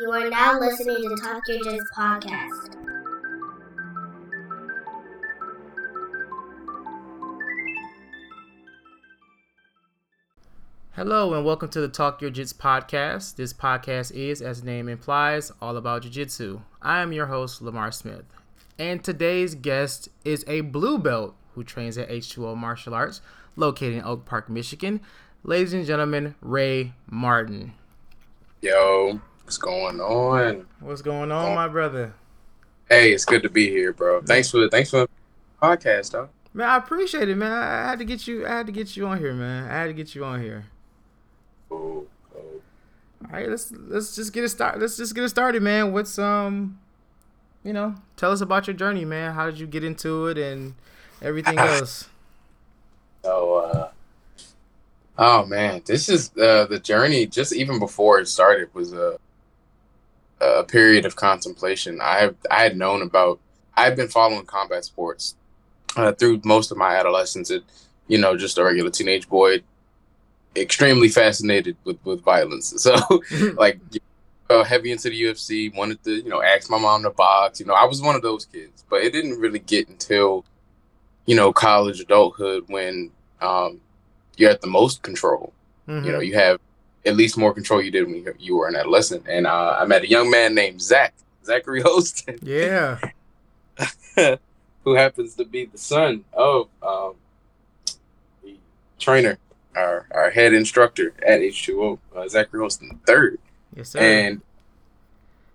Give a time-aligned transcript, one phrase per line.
[0.00, 2.76] You are now listening to Talk Your Jits podcast.
[10.92, 13.36] Hello and welcome to the Talk Your Jits podcast.
[13.36, 16.62] This podcast is, as the name implies, all about jiu-jitsu.
[16.80, 18.24] I am your host, Lamar Smith.
[18.78, 23.20] And today's guest is a blue belt who trains at H2O Martial Arts,
[23.56, 25.02] located in Oak Park, Michigan.
[25.44, 27.74] Ladies and gentlemen, Ray Martin.
[28.62, 30.66] Yo, what's going on?
[30.80, 32.14] What's going on, my brother?
[32.88, 34.22] Hey, it's good to be here, bro.
[34.22, 35.08] Thanks for the thanks for the
[35.62, 36.28] podcast, dog.
[36.54, 37.52] Man, I appreciate it, man.
[37.52, 38.46] I had to get you.
[38.46, 39.70] I had to get you on here, man.
[39.70, 40.66] I had to get you on here.
[41.68, 42.60] Cool, cool.
[43.24, 44.78] All right, let's let's just get it start.
[44.78, 45.92] Let's just get it started, man.
[45.92, 46.78] What's um,
[47.64, 49.32] you know, tell us about your journey, man.
[49.32, 50.74] How did you get into it and
[51.22, 52.08] everything else?
[53.22, 53.90] So, uh,
[55.18, 57.26] oh man, this is uh, the journey.
[57.26, 59.18] Just even before it started was a
[60.42, 62.00] a period of contemplation.
[62.00, 63.38] I have I had known about.
[63.74, 65.34] I've been following combat sports
[65.96, 67.50] uh, through most of my adolescence.
[67.50, 67.62] It,
[68.08, 69.62] you know, just a regular teenage boy,
[70.56, 72.74] extremely fascinated with with violence.
[72.78, 72.94] So,
[73.56, 73.80] like,
[74.50, 75.74] uh, heavy into the UFC.
[75.74, 77.60] Wanted to, you know, ask my mom to box.
[77.60, 80.44] You know, I was one of those kids, but it didn't really get until,
[81.26, 83.80] you know, college adulthood when um,
[84.36, 85.52] you're at the most control.
[85.88, 86.04] Mhm.
[86.04, 86.60] You know, you have
[87.04, 89.26] at least more control you did when you, you were an adolescent.
[89.28, 91.14] And uh, I met a young man named Zach,
[91.44, 92.98] Zachary Holston, yeah.
[94.84, 97.14] who happens to be the son of um,
[98.42, 98.56] the
[98.98, 99.38] trainer,
[99.74, 103.38] our, our head instructor at H2O, uh, Zachary Holston third.
[103.74, 103.98] Yes, sir.
[103.98, 104.42] And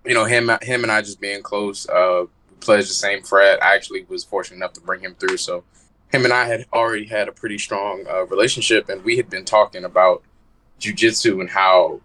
[0.04, 3.62] you know, him him and I just being close, uh, we pledged the same frat.
[3.62, 5.64] I actually was fortunate enough to bring him through, so
[6.08, 9.44] him and I had already had a pretty strong uh, relationship, and we had been
[9.44, 10.22] talking about
[10.80, 12.00] jujitsu and how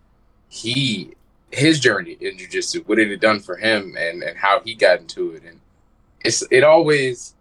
[0.49, 1.15] he
[1.51, 4.99] his journey in jujitsu, what it had done for him, and and how he got
[4.99, 5.59] into it, and
[6.23, 7.35] it's it always.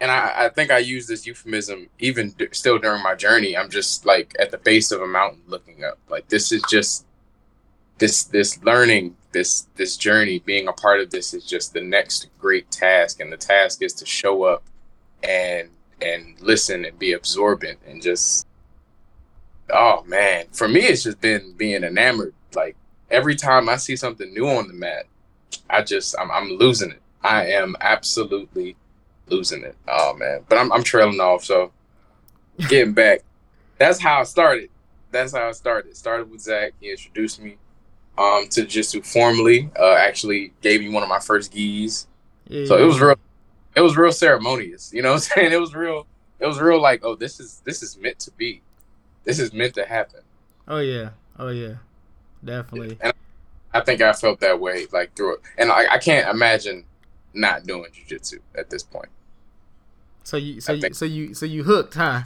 [0.00, 3.56] And I, I think I use this euphemism even d- still during my journey.
[3.56, 5.98] I'm just like at the base of a mountain looking up.
[6.08, 7.06] Like this is just
[7.98, 12.26] this this learning this this journey being a part of this is just the next
[12.38, 14.64] great task and the task is to show up
[15.22, 15.68] and
[16.00, 18.46] and listen and be absorbent and just
[19.72, 22.76] oh man for me it's just been being enamored like
[23.10, 25.04] every time i see something new on the mat
[25.70, 28.76] i just i'm, I'm losing it i am absolutely
[29.28, 31.72] losing it oh man but i'm, I'm trailing off so
[32.68, 33.20] getting back
[33.78, 34.68] that's how i started
[35.10, 37.56] that's how i started started with zach he introduced me
[38.18, 39.70] um, to jiu-jitsu formally.
[39.78, 42.06] Uh, actually gave me one of my first gis,
[42.48, 43.16] yeah, so it was real.
[43.74, 44.92] It was real ceremonious.
[44.92, 45.52] You know what I'm saying?
[45.52, 46.06] It was real.
[46.40, 46.80] It was real.
[46.80, 48.62] Like, oh, this is this is meant to be.
[49.24, 50.20] This is meant to happen.
[50.68, 51.10] Oh yeah.
[51.38, 51.74] Oh yeah.
[52.44, 52.98] Definitely.
[53.00, 53.12] And
[53.72, 56.84] I think I felt that way like through it, and I, I can't imagine
[57.34, 59.08] not doing jujitsu at this point.
[60.24, 62.22] So you so you so you so you hooked, huh?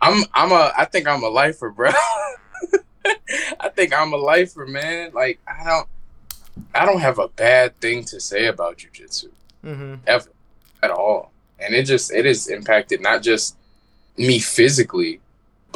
[0.00, 1.90] I'm I'm a I think I'm a lifer, bro.
[3.60, 5.12] I think I'm a lifer, man.
[5.14, 5.88] Like I don't
[6.74, 9.28] I don't have a bad thing to say about jujitsu.
[9.64, 9.94] Mm-hmm.
[10.06, 10.30] ever
[10.80, 13.56] at all and it just it has impacted not just
[14.16, 15.20] me physically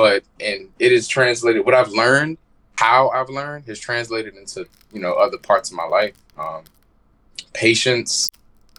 [0.00, 2.38] but and it is translated what i've learned
[2.76, 6.64] how i've learned has translated into you know other parts of my life um
[7.52, 8.30] patience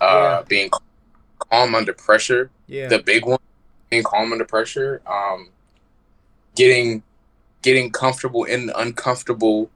[0.01, 0.05] uh
[0.39, 0.41] Yeah.
[0.47, 0.69] being
[1.51, 2.87] calm under pressure Yeah.
[2.87, 3.37] the big one
[3.91, 5.49] being calm under pressure um
[6.55, 7.03] getting
[7.61, 9.69] getting comfortable in uncomfortable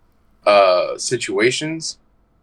[0.47, 2.00] uh situations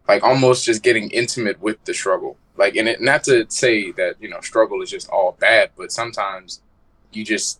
[0.06, 4.14] like almost just getting intimate with the struggle like and it not to say that
[4.20, 6.60] you know struggle is just all bad but sometimes
[7.12, 7.58] you just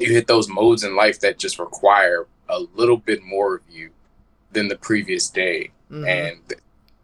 [0.00, 3.90] you hit those modes in life that just require a little bit more of you
[4.52, 5.70] than the previous day.
[5.90, 6.06] Mhm.
[6.06, 6.54] and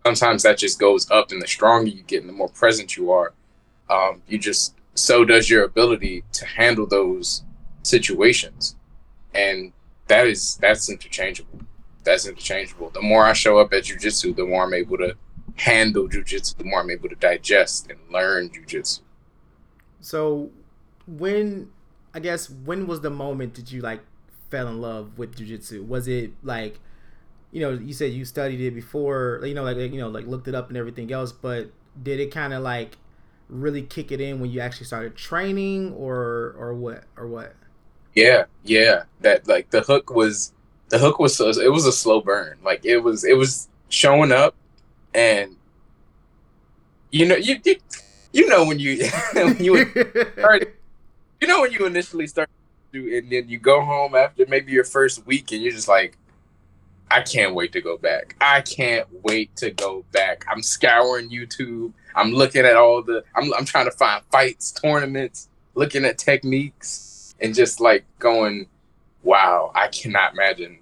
[0.04, 3.10] sometimes that just goes up and the stronger you get and the more present you
[3.10, 3.32] are
[3.88, 7.42] um, you just so does your ability to handle those
[7.82, 8.76] situations.
[9.34, 9.72] And
[10.08, 11.60] that is that's interchangeable.
[12.04, 12.90] That's interchangeable.
[12.90, 15.16] The more i show up at jujitsu the more i'm able to
[15.56, 19.00] handle jujitsu the more i'm able to digest and learn jujitsu.
[20.00, 20.50] So
[21.06, 21.70] when
[22.14, 24.00] I guess when was the moment that you like
[24.50, 25.86] fell in love with jujitsu?
[25.86, 26.78] Was it like
[27.54, 30.48] you know, you said you studied it before, you know, like you know, like looked
[30.48, 31.70] it up and everything else, but
[32.02, 32.98] did it kind of like
[33.48, 37.54] really kick it in when you actually started training or or what or what?
[38.14, 39.04] Yeah, yeah.
[39.20, 40.52] That like the hook was
[40.88, 42.58] the hook was so it was a slow burn.
[42.64, 44.56] Like it was it was showing up
[45.14, 45.56] and
[47.12, 47.76] you know you you,
[48.32, 49.86] you know when you when you
[51.40, 52.48] you know when you initially start
[52.92, 56.16] to and then you go home after maybe your first week and you're just like
[57.10, 58.34] I can't wait to go back.
[58.40, 60.44] I can't wait to go back.
[60.50, 61.92] I'm scouring YouTube.
[62.16, 63.22] I'm looking at all the.
[63.36, 68.66] I'm I'm trying to find fights, tournaments, looking at techniques, and just like going,
[69.22, 70.78] wow, I cannot imagine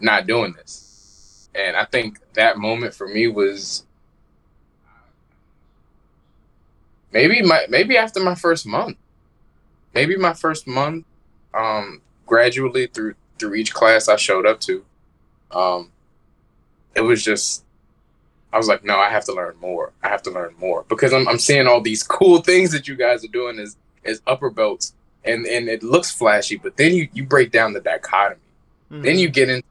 [0.00, 1.48] not doing this.
[1.54, 3.84] And I think that moment for me was
[7.12, 8.96] maybe my maybe after my first month
[9.94, 11.04] maybe my first month
[11.54, 14.84] um gradually through through each class i showed up to
[15.52, 15.90] um
[16.94, 17.64] it was just
[18.52, 19.92] i was like no i have to learn more.
[20.02, 22.96] I have to learn more because i'm, I'm seeing all these cool things that you
[22.96, 24.94] guys are doing as as upper belts
[25.24, 28.40] and and it looks flashy but then you you break down the dichotomy.
[28.90, 29.02] Mm-hmm.
[29.02, 29.66] then you get into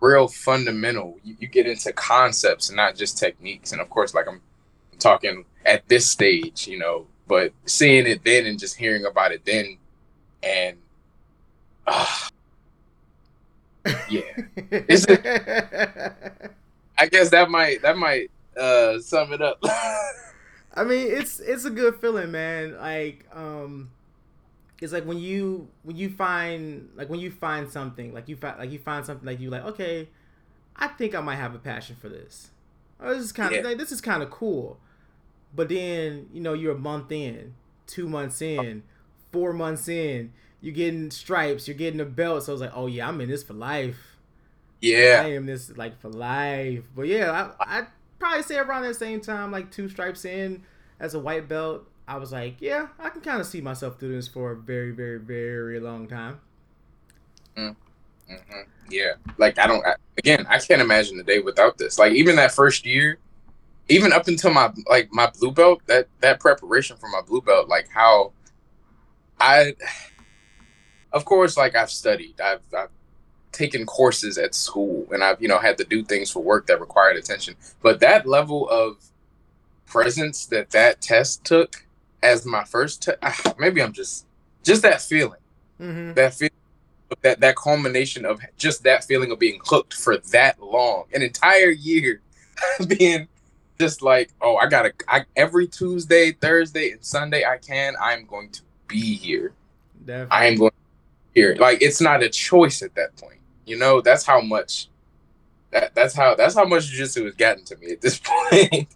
[0.00, 3.72] real fundamental you, you get into concepts and not just techniques.
[3.72, 4.40] And of course like i'm
[4.98, 9.44] talking at this stage, you know, but seeing it then and just hearing about it
[9.44, 9.76] then
[10.42, 10.76] and
[11.86, 12.06] uh,
[14.08, 14.20] yeah.
[16.98, 19.62] I guess that might that might uh sum it up.
[20.74, 22.76] I mean, it's it's a good feeling, man.
[22.76, 23.90] Like um
[24.80, 28.58] it's like when you when you find like when you find something like you find
[28.58, 30.08] like you find something like you like okay
[30.76, 32.50] i think i might have a passion for this
[33.00, 33.68] oh, this is kind of yeah.
[33.68, 34.78] like, this is kind of cool
[35.54, 37.54] but then, you know, you're a month in,
[37.86, 38.82] two months in,
[39.32, 42.44] four months in, you're getting stripes, you're getting a belt.
[42.44, 44.16] So I was like, oh yeah, I'm in this for life.
[44.80, 45.22] Yeah.
[45.24, 46.84] I am this like for life.
[46.94, 47.86] But yeah, I I'd
[48.18, 50.62] probably say around that same time, like two stripes in
[51.00, 54.12] as a white belt, I was like, yeah, I can kind of see myself doing
[54.12, 56.40] this for a very, very, very long time.
[57.56, 57.76] Mm.
[58.30, 58.60] Mm-hmm.
[58.90, 59.84] Yeah, like I don't.
[59.86, 61.98] I, again, I can't imagine the day without this.
[61.98, 63.18] Like even that first year,
[63.88, 67.68] even up until my like my blue belt, that that preparation for my blue belt,
[67.68, 68.32] like how
[69.40, 69.74] I,
[71.12, 72.90] of course, like I've studied, I've, I've
[73.52, 76.80] taken courses at school, and I've you know had to do things for work that
[76.80, 77.54] required attention.
[77.82, 79.02] But that level of
[79.86, 81.86] presence that that test took
[82.22, 84.26] as my first, te- ah, maybe I'm just
[84.62, 85.40] just that feeling,
[85.80, 86.12] mm-hmm.
[86.14, 86.52] that feeling
[87.22, 91.70] that that culmination of just that feeling of being hooked for that long, an entire
[91.70, 92.20] year,
[92.86, 93.28] being
[93.80, 97.94] just like, oh, I gotta I, every Tuesday, Thursday, and Sunday I can.
[98.00, 99.52] I'm going to be here.
[100.04, 100.36] Definitely.
[100.36, 100.72] I am going
[101.34, 101.56] here.
[101.58, 103.38] Like it's not a choice at that point.
[103.66, 104.88] You know, that's how much.
[105.70, 108.88] That that's how that's how much jujitsu has gotten to me at this point.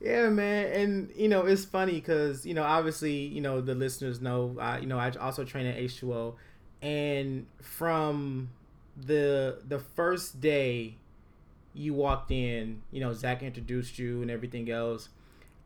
[0.00, 4.20] Yeah, man, and you know it's funny because you know obviously you know the listeners
[4.20, 6.34] know uh, you know I also train at H2O,
[6.82, 8.50] and from
[8.96, 10.96] the the first day
[11.74, 15.08] you walked in, you know, Zach introduced you and everything else,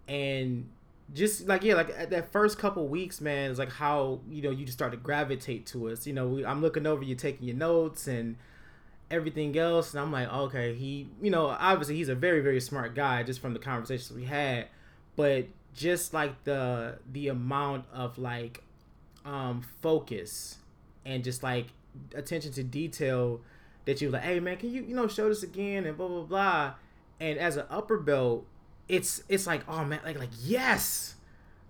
[0.06, 0.68] and
[1.14, 4.50] just like yeah, like at that first couple weeks, man, it's like how you know
[4.50, 6.06] you just start to gravitate to us.
[6.06, 8.36] You know, we, I'm looking over you, taking your notes and
[9.10, 12.94] everything else, and I'm like, okay, he, you know, obviously he's a very very smart
[12.94, 14.66] guy just from the conversations we had,
[15.16, 18.62] but just like the the amount of like
[19.24, 20.58] um focus
[21.04, 21.66] and just like
[22.14, 23.40] attention to detail
[23.88, 26.22] that you like, hey man, can you you know show this again and blah blah
[26.22, 26.74] blah.
[27.20, 28.44] And as an upper belt,
[28.86, 31.14] it's it's like oh man, like like yes,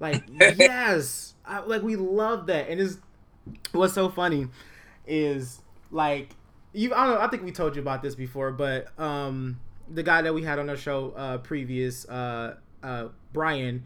[0.00, 2.68] like yes, I, like we love that.
[2.68, 2.98] And it's
[3.70, 4.48] what's so funny
[5.06, 5.62] is
[5.92, 6.30] like
[6.72, 10.02] you I don't know I think we told you about this before, but um the
[10.02, 13.84] guy that we had on our show uh previous uh uh Brian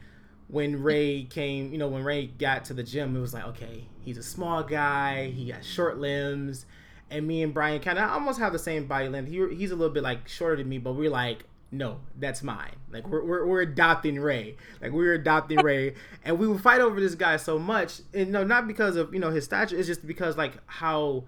[0.49, 3.87] when Ray came, you know, when Ray got to the gym, it was like, okay,
[4.01, 6.67] he's a small guy, he got short limbs,
[7.13, 9.29] and me and Brian kind of almost have the same body length.
[9.29, 12.77] He, he's a little bit like shorter than me, but we're like, no, that's mine.
[12.91, 14.57] Like we're, we're, we're adopting Ray.
[14.81, 18.45] Like we're adopting Ray, and we would fight over this guy so much, and no,
[18.45, 19.77] not because of you know his stature.
[19.77, 21.25] It's just because like how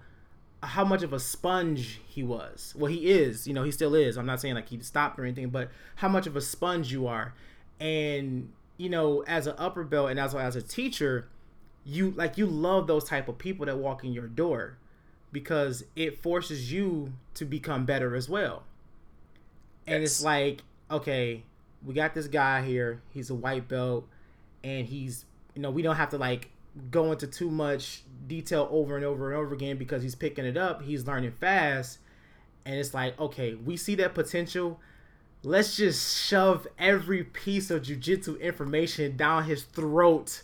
[0.61, 2.73] how much of a sponge he was.
[2.77, 3.47] Well, he is.
[3.47, 4.17] You know, he still is.
[4.17, 7.07] I'm not saying like he stopped or anything, but how much of a sponge you
[7.07, 7.33] are,
[7.79, 11.27] and you know, as an upper belt and as well as a teacher,
[11.83, 14.77] you like you love those type of people that walk in your door
[15.35, 18.63] because it forces you to become better as well.
[19.85, 20.11] And yes.
[20.11, 21.43] it's like, okay,
[21.85, 23.01] we got this guy here.
[23.13, 24.07] He's a white belt,
[24.63, 26.51] and he's you know we don't have to like
[26.89, 30.55] go into too much detail over and over and over again because he's picking it
[30.55, 30.83] up.
[30.83, 31.99] He's learning fast,
[32.65, 34.79] and it's like, okay, we see that potential.
[35.43, 40.43] Let's just shove every piece of jujitsu information down his throat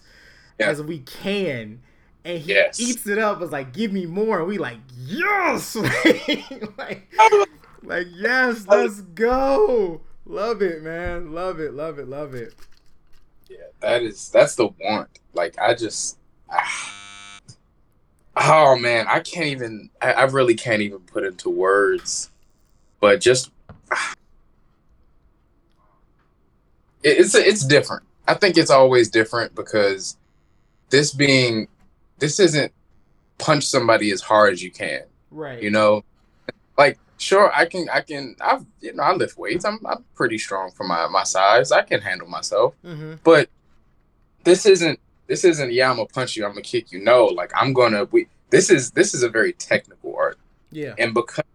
[0.60, 0.67] yeah.
[0.67, 1.79] as we can
[2.25, 2.80] and he yes.
[2.80, 3.40] eats it up.
[3.40, 4.40] Was like, give me more.
[4.40, 5.75] And we like, yes,
[6.78, 7.12] like,
[7.84, 10.01] like yes, let's go.
[10.25, 11.34] Love it, man.
[11.34, 11.74] Love it.
[11.74, 12.08] Love it.
[12.08, 12.54] Love it.
[13.50, 15.10] Yeah, that is that's the want.
[15.34, 16.18] Like I just,
[16.50, 17.40] ah,
[18.38, 19.90] oh man, I can't even.
[20.01, 22.32] I, I really can't even put into words
[23.01, 23.51] but just
[27.04, 28.04] it, it's it's different.
[28.28, 30.16] I think it's always different because
[30.90, 31.68] this being
[32.22, 32.72] this isn't
[33.38, 35.01] punch somebody as hard as you can.
[35.32, 35.62] Right.
[35.62, 36.04] You know,
[36.78, 39.66] like sure I can I can I've you know I lift weights.
[39.66, 41.72] I'm I'm pretty strong for my my size.
[41.74, 42.75] I can handle myself.
[42.86, 43.16] Mm-hmm.
[43.24, 43.50] But
[44.44, 47.00] this isn't this isn't yeah I'm gonna punch you I'm gonna kick you.
[47.04, 50.38] No, like I'm gonna we this is this is a very technical art
[50.72, 50.94] Yeah.
[50.98, 51.46] and because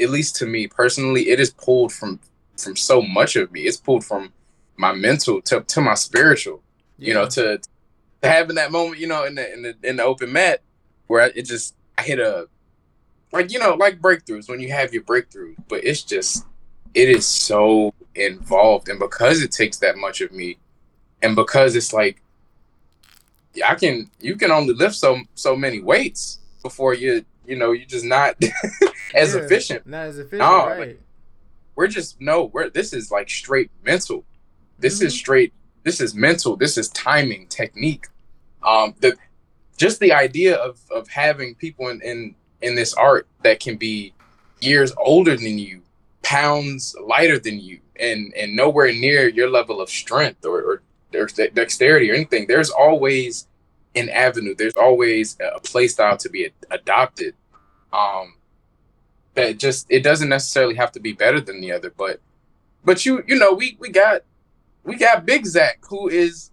[0.00, 2.18] at least to me personally it is pulled from
[2.56, 4.32] from so much of me it's pulled from
[4.76, 6.60] my mental to, to my spiritual
[6.98, 7.68] you know to, to
[8.24, 10.60] having that moment you know in the in the in the open mat
[11.06, 12.48] where it just i hit a
[13.32, 16.46] like you know like breakthroughs when you have your breakthrough but it's just
[16.94, 20.56] it is so involved and because it takes that much of me
[21.22, 22.20] and because it's like
[23.64, 27.86] I can you can only lift so so many weights before you you know you're
[27.86, 28.36] just not
[29.14, 29.40] as Yeah.
[29.40, 30.98] efficient Not as efficient, No, right?
[31.76, 34.24] we're just no we're this is like straight mental
[34.78, 35.18] this is Mhm.
[35.18, 35.52] straight
[35.84, 38.06] this is mental this is timing technique
[38.64, 39.16] um the
[39.76, 44.12] just the idea of of having people in in in this art that can be
[44.60, 45.82] years older than you
[46.22, 50.82] pounds lighter than you and and nowhere near your level of strength or or
[51.54, 53.46] dexterity or anything there's always
[53.94, 54.54] an avenue.
[54.54, 57.34] There's always a play style to be ad- adopted.
[57.92, 58.34] Um
[59.34, 62.20] that just it doesn't necessarily have to be better than the other but
[62.84, 64.22] but you you know we we got
[64.84, 66.50] we got big zach who is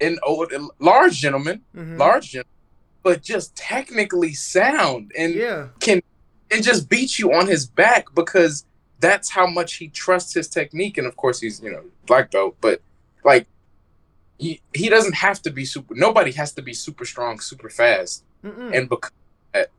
[0.00, 1.98] an old large gentleman Mhm.
[1.98, 2.56] large gentleman
[3.02, 5.68] but just technically sound and Yeah.
[5.80, 6.02] can
[6.50, 8.64] and just beat you on his back because
[8.98, 10.98] that's how much he trusts his technique.
[10.98, 12.82] And of course, he's you know black belt, but
[13.24, 13.46] like
[14.38, 15.94] he he doesn't have to be super.
[15.94, 18.24] Nobody has to be super strong, super fast.
[18.44, 18.74] Mm-mm.
[18.76, 19.70] And because of that,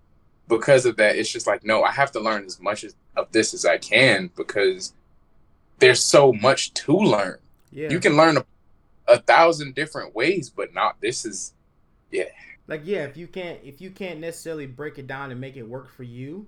[0.47, 3.31] because of that, it's just like no, I have to learn as much as, of
[3.31, 4.93] this as I can because
[5.79, 7.37] there's so much to learn.
[7.71, 7.89] yeah.
[7.89, 8.45] You can learn a,
[9.11, 11.53] a thousand different ways, but not this is
[12.11, 12.25] yeah.
[12.67, 15.63] like yeah, if you can't if you can't necessarily break it down and make it
[15.67, 16.47] work for you,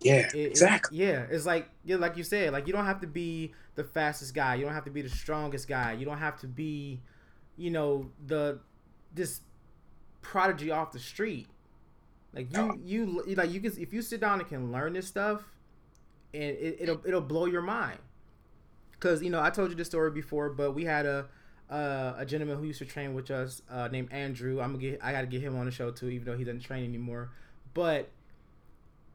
[0.00, 3.00] yeah it- it- exactly yeah, it's like yeah, like you said, like you don't have
[3.00, 6.18] to be the fastest guy, you don't have to be the strongest guy, you don't
[6.18, 7.00] have to be,
[7.56, 8.60] you know, the
[9.14, 9.40] this
[10.22, 11.48] prodigy off the street.
[12.34, 12.74] Like you, No.
[12.82, 15.42] you, you like you can if you sit down and can learn this stuff,
[16.34, 17.98] and it, it'll it'll blow your mind.
[19.00, 21.26] Cause you know I told you this story before, but we had a
[21.70, 24.60] uh, a gentleman who used to train with us uh, named Andrew.
[24.60, 26.60] I'm gonna get I gotta get him on the show too, even though he doesn't
[26.62, 27.30] train anymore.
[27.74, 28.08] But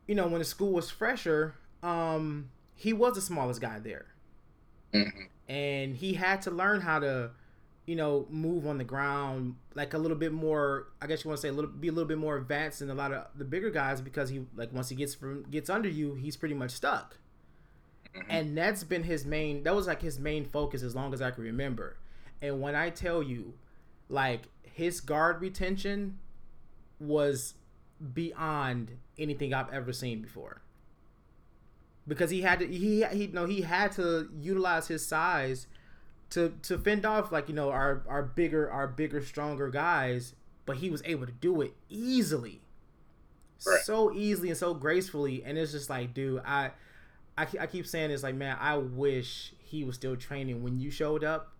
[0.07, 4.05] you know when the school was fresher, um, he was the smallest guy there,
[4.93, 5.27] Mhm.
[5.47, 7.31] and he had to learn how to,
[7.85, 10.87] you know, move on the ground like a little bit more.
[11.01, 12.89] I guess you want to say a little, be a little bit more advanced than
[12.89, 15.89] a lot of the bigger guys because he like once he gets from gets under
[15.89, 17.17] you, he's pretty much stuck.
[18.15, 18.25] Mhm.
[18.29, 19.63] And that's been his main.
[19.63, 21.97] That was like his main focus as long as I can remember.
[22.43, 23.55] And when I tell you,
[24.09, 26.19] like his guard retention
[26.99, 27.55] was
[28.13, 30.61] beyond anything I've ever seen before.
[32.07, 35.67] Because he had to, he he no he had to utilize his size
[36.31, 40.35] to to fend off like you know our our bigger our bigger stronger guys,
[40.65, 42.61] but he was able to do it easily,
[43.65, 43.79] Right.
[43.85, 46.71] so easily and so gracefully, and it's just like, dude, I,
[47.37, 50.91] I I keep saying this like, man, I wish he was still training when you
[50.91, 51.52] showed up,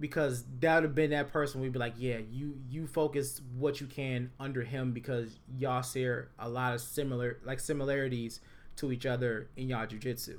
[0.00, 1.60] because that would have been that person.
[1.60, 6.28] We'd be like, yeah, you you focus what you can under him because y'all share
[6.38, 8.40] a lot of similar like similarities
[8.76, 10.36] to each other in y'all jujitsu.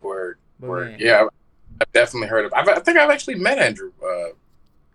[0.00, 0.90] word But Word.
[0.90, 2.52] man, Yeah, I've- definitely heard of.
[2.54, 4.30] I've, I think I've actually met Andrew uh,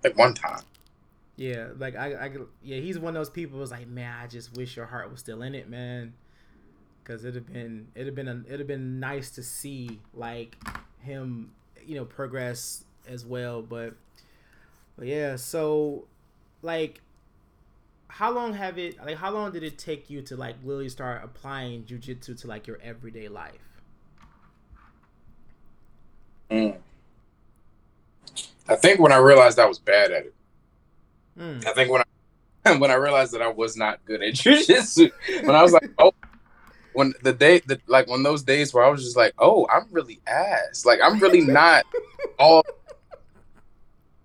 [0.04, 0.62] like one time.
[1.36, 3.58] Yeah, like I, I, yeah, he's one of those people.
[3.60, 6.14] Was like, man, I just wish your heart was still in it, man.
[7.04, 10.56] Because it'd have been, it'd have been, a, it'd have been nice to see like
[11.00, 11.52] him,
[11.86, 13.62] you know, progress as well.
[13.62, 13.94] But,
[14.98, 16.06] but yeah, so
[16.62, 17.02] like,
[18.08, 19.04] how long have it?
[19.04, 22.68] Like, how long did it take you to like really start applying jujitsu to like
[22.68, 23.82] your everyday life?
[26.52, 26.78] Mm.
[28.70, 30.34] I think when I realized I was bad at it.
[31.38, 31.66] Mm.
[31.66, 32.06] I think when I
[32.78, 35.12] when I realized that I was not good at jujitsu,
[35.44, 36.14] when I was like, oh,
[36.94, 39.88] when the day, the, like when those days where I was just like, oh, I'm
[39.92, 40.86] really ass.
[40.86, 41.86] Like I'm really not
[42.40, 42.64] all.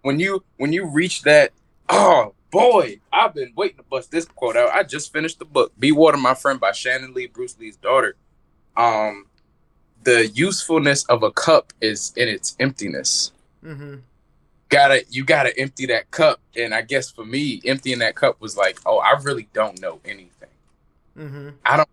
[0.09, 1.53] When you when you reach that,
[1.91, 4.71] oh boy, I've been waiting to bust this quote out.
[4.71, 8.17] I just finished the book, "Be Water, My Friend" by Shannon Lee, Bruce Lee's daughter.
[8.75, 9.27] Um,
[10.05, 13.97] the usefulness of a cup is in its emptiness Mm-hmm.
[14.71, 18.57] gotta you gotta empty that cup and i guess for me emptying that cup was
[18.57, 20.49] like oh i really don't know anything
[21.19, 21.49] Mm-hmm.
[21.67, 21.89] i don't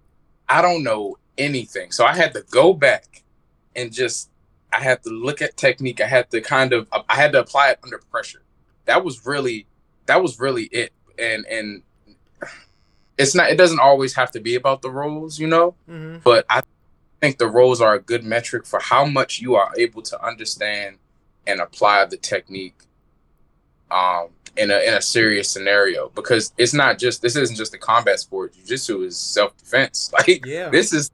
[0.47, 1.91] I don't know anything.
[1.91, 3.23] So I had to go back
[3.75, 4.29] and just
[4.75, 6.01] I had to look at technique.
[6.01, 8.41] I had to kind of I had to apply it under pressure.
[8.85, 9.67] That was really
[10.05, 10.91] that was really it.
[11.17, 11.83] And and
[13.17, 15.75] it's not it doesn't always have to be about the rolls, you know?
[15.89, 16.17] Mm-hmm.
[16.23, 16.61] But I
[17.21, 20.97] think the rolls are a good metric for how much you are able to understand
[21.47, 22.75] and apply the technique
[23.91, 27.77] um in a in a serious scenario because it's not just this isn't just a
[27.77, 28.53] combat sport.
[28.55, 30.11] Jiu-jitsu is self-defense.
[30.17, 30.69] Like Yeah.
[30.69, 31.11] this is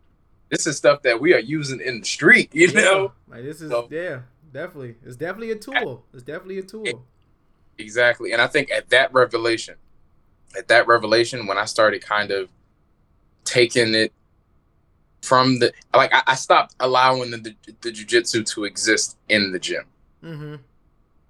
[0.52, 2.82] this is stuff that we are using in the street, you Yeah.
[2.82, 3.12] know?
[3.28, 4.20] Like this is So- yeah,
[4.54, 4.96] definitely.
[5.04, 6.06] It's definitely a tool.
[6.14, 7.06] It's definitely a tool.
[7.78, 8.34] Exactly.
[8.34, 9.76] And I think at that revelation,
[10.56, 12.50] at that revelation, when I started kind of
[13.46, 14.14] taking it
[15.22, 19.60] from the like, I, I stopped allowing the, the, the jujitsu to exist in the
[19.60, 19.86] gym.
[20.24, 20.56] Mm-hmm.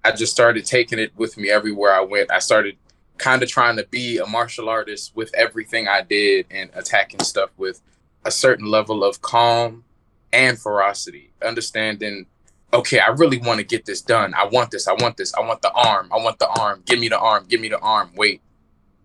[0.04, 2.30] I just started taking it with me everywhere I went.
[2.32, 2.76] I started
[3.18, 7.50] kind of trying to be a martial artist with everything I did and attacking stuff
[7.56, 7.80] with
[8.24, 9.84] a certain level of calm
[10.32, 12.26] and ferocity, understanding,
[12.72, 14.32] okay, I really want to get this done.
[14.34, 14.88] I want this.
[14.88, 15.34] I want this.
[15.34, 16.08] I want the arm.
[16.12, 16.82] I want the arm.
[16.86, 17.46] Give me the arm.
[17.48, 18.12] Give me the arm.
[18.16, 18.40] Wait,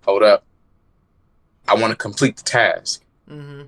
[0.05, 0.45] hold up.
[1.67, 3.03] I want to complete the task.
[3.29, 3.63] Mm-hmm.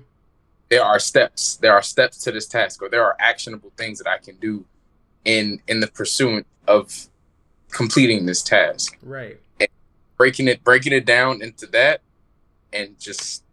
[0.70, 1.56] There are steps.
[1.56, 4.64] There are steps to this task, or there are actionable things that I can do
[5.24, 7.08] in in the pursuit of
[7.70, 9.38] completing this task Right.
[10.16, 12.00] breaking it breaking it down into that
[12.72, 13.44] and just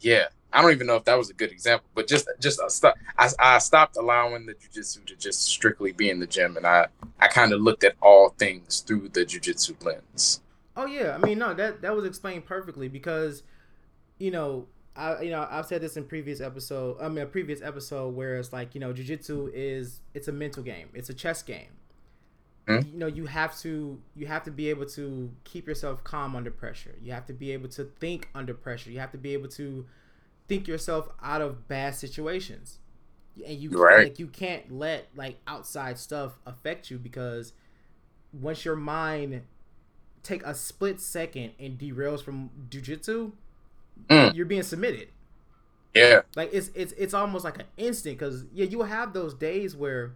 [0.00, 2.68] yeah i don't even know if that was a good example but just just a
[2.70, 6.66] stop I, I stopped allowing the jujitsu to just strictly be in the gym and
[6.66, 6.86] i
[7.20, 10.40] i kind of looked at all things through the jujitsu lens
[10.76, 13.42] Oh yeah, I mean no, that that was explained perfectly because,
[14.18, 14.66] you know,
[14.96, 16.96] I you know I've said this in previous episode.
[17.00, 20.62] I mean a previous episode where it's like you know jujitsu is it's a mental
[20.62, 21.68] game, it's a chess game.
[22.66, 22.92] Mhm.
[22.92, 26.50] You know you have to you have to be able to keep yourself calm under
[26.50, 26.94] pressure.
[27.02, 28.90] You have to be able to think under pressure.
[28.90, 29.84] You have to be able to
[30.48, 32.78] think yourself out of bad situations.
[33.46, 33.96] And you Right.
[33.96, 37.52] like you can't let like outside stuff affect you because
[38.32, 39.42] once your mind
[40.22, 43.32] take a split second and derails from jujitsu,
[44.10, 44.32] Mm.
[44.32, 45.08] you're being submitted.
[45.94, 49.76] yeah Like it's it's it's almost like an instant because yeah, you have those days
[49.76, 50.12] where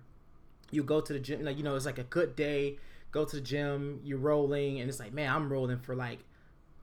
[0.71, 2.79] you go to the gym, like you know, it's like a good day.
[3.12, 6.21] Go to the gym, you're rolling, and it's like, man, I'm rolling for like,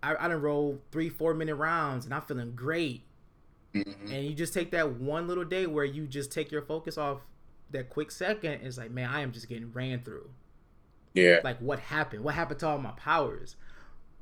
[0.04, 3.04] I I done roll three four minute rounds, and I'm feeling great.
[3.74, 4.12] Mhm.
[4.12, 7.22] And you just take that one little day where you just take your focus off
[7.72, 8.54] that quick second.
[8.54, 10.30] And it's like, man, I am just getting ran through.
[11.14, 11.40] Yeah.
[11.44, 12.24] Like what happened?
[12.24, 13.56] What happened to all my powers?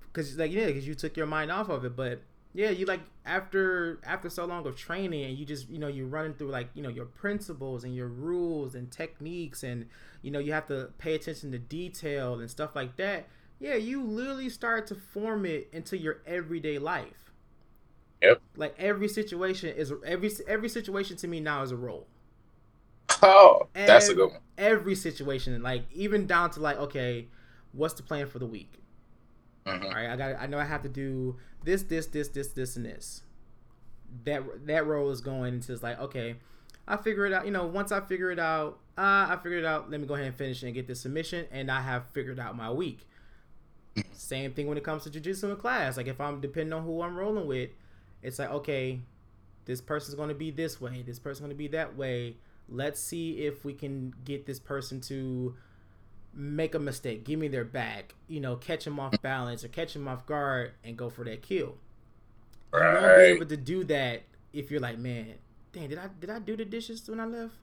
[0.02, 1.96] Because like yeah because you took your mind off of it.
[1.96, 2.22] But
[2.54, 6.08] yeah you like after after so long of training and you just you know you're
[6.08, 9.86] running through like you know your principles and your rules and techniques and
[10.22, 13.28] you know you have to pay attention to detail and stuff like that
[13.60, 17.31] yeah you literally start to form it into your everyday life
[18.22, 18.42] Yep.
[18.56, 22.08] like every situation is every every situation to me now is a role.
[23.24, 24.40] Oh that's a good one.
[24.58, 27.28] every situation like even down to like okay
[27.74, 28.74] what's the plan for the week?
[29.66, 29.84] Mhm.
[29.86, 32.76] all right i got i know i have to do this this this this this
[32.76, 33.22] and this.
[34.26, 36.36] That that role is going into it's like okay
[36.88, 39.68] i figure it out you know once i figure it out uh, i figured it
[39.68, 42.40] out let me go ahead and finish and get this submission and i have figured
[42.40, 43.08] out my week.
[44.14, 47.02] Same thing when it comes to jujitsu in class like if i'm depending on who
[47.02, 47.70] i'm rolling with
[48.24, 49.00] it's like okay
[49.66, 52.36] this person's going to be this way this person's going to be that way.
[52.70, 55.56] Let's see if we can get this person to
[56.34, 59.94] make a mistake give me their back you know catch them off balance or catch
[59.94, 61.76] them off guard and go for that kill.
[62.74, 65.34] You won't be able to do that if you're like man
[65.74, 67.54] dang did i did i do the dishes when i left?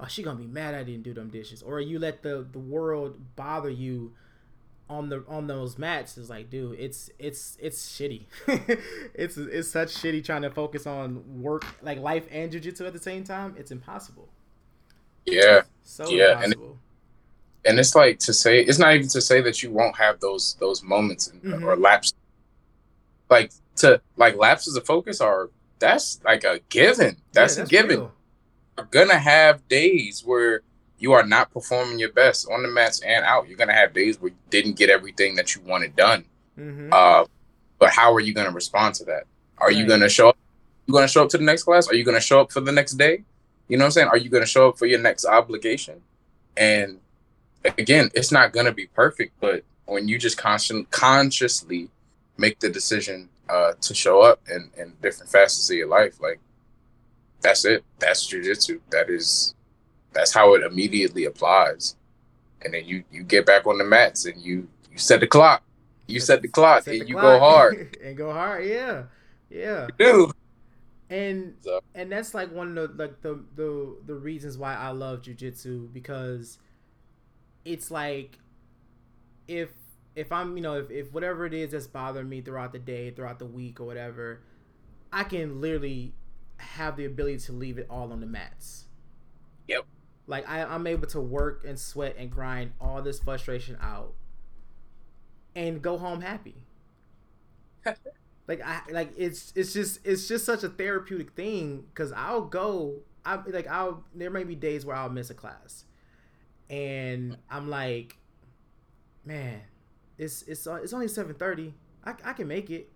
[0.00, 1.62] Oh she gonna be mad i didn't do them dishes.
[1.62, 4.12] Or you let the the world bother you
[4.90, 8.22] on the on those mats is like dude it's it's it's shitty.
[9.14, 12.98] It's it's such shitty trying to focus on work like life and jiu-jitsu at the
[12.98, 13.54] same time.
[13.58, 14.28] It's impossible.
[15.26, 15.62] Yeah.
[15.82, 16.78] So Yeah, and- impossible.
[17.64, 20.54] And it's like to say it's not even to say that you won't have those
[20.60, 21.62] those moments and, Mhm.
[21.64, 22.14] or lapses
[23.28, 27.16] like to like lapses of focus are that's like a given.
[27.32, 27.98] That's, Yeah, a given.
[27.98, 28.12] real.
[28.90, 30.62] gonna have days where
[30.98, 33.48] you are not performing your best on the mats and out.
[33.48, 36.24] You're gonna have days where you didn't get everything that you wanted done.
[36.58, 36.92] Mhm.
[36.92, 37.24] uh
[37.78, 39.24] but how are you gonna respond to that?
[39.58, 40.36] Are you gonna show up
[40.86, 41.88] you gonna show up to the next class?
[41.88, 43.22] Are you gonna show up for the next day?
[43.68, 44.08] You know what i'm saying?
[44.08, 46.02] Are you gonna show up for your next obligation?
[46.56, 47.00] And
[47.64, 51.90] again it's not gonna be perfect but when you just conscious consciously
[52.36, 56.40] make the decision uh to show up in in different facets of your life like
[57.40, 57.84] that's it.
[58.00, 58.80] That's jujitsu.
[58.90, 59.54] That is
[60.12, 61.96] that's how it immediately applies.
[62.62, 65.62] And then you you get back on the mats and you you set the clock.
[66.06, 67.24] You set the clock Set and the you clock.
[67.24, 67.96] go hard.
[68.02, 69.04] And go hard yeah.
[69.50, 69.88] Yeah.
[69.98, 70.32] Dude
[71.10, 74.90] And So- and that's like one of the like the the the reasons why I
[74.90, 76.58] love jujitsu because
[77.64, 78.38] it's like
[79.46, 79.70] if
[80.16, 83.10] if I'm you know if, if whatever it is that's bothering me throughout the day
[83.10, 84.40] throughout the week or whatever
[85.12, 86.12] I can literally
[86.58, 88.86] have the ability to leave it all on the mats.
[89.68, 89.86] Yep.
[90.28, 94.12] Like I, I'm able to work and sweat and grind all this frustration out
[95.56, 96.54] and go home happy.
[98.46, 103.00] like I like it's it's just it's just such a therapeutic thing because I'll go
[103.24, 105.84] I like I'll there may be days where I'll miss a class,
[106.70, 108.16] and I'm like,
[109.24, 109.60] man,
[110.16, 111.74] it's it's it's only seven thirty.
[112.04, 112.90] I I can make it.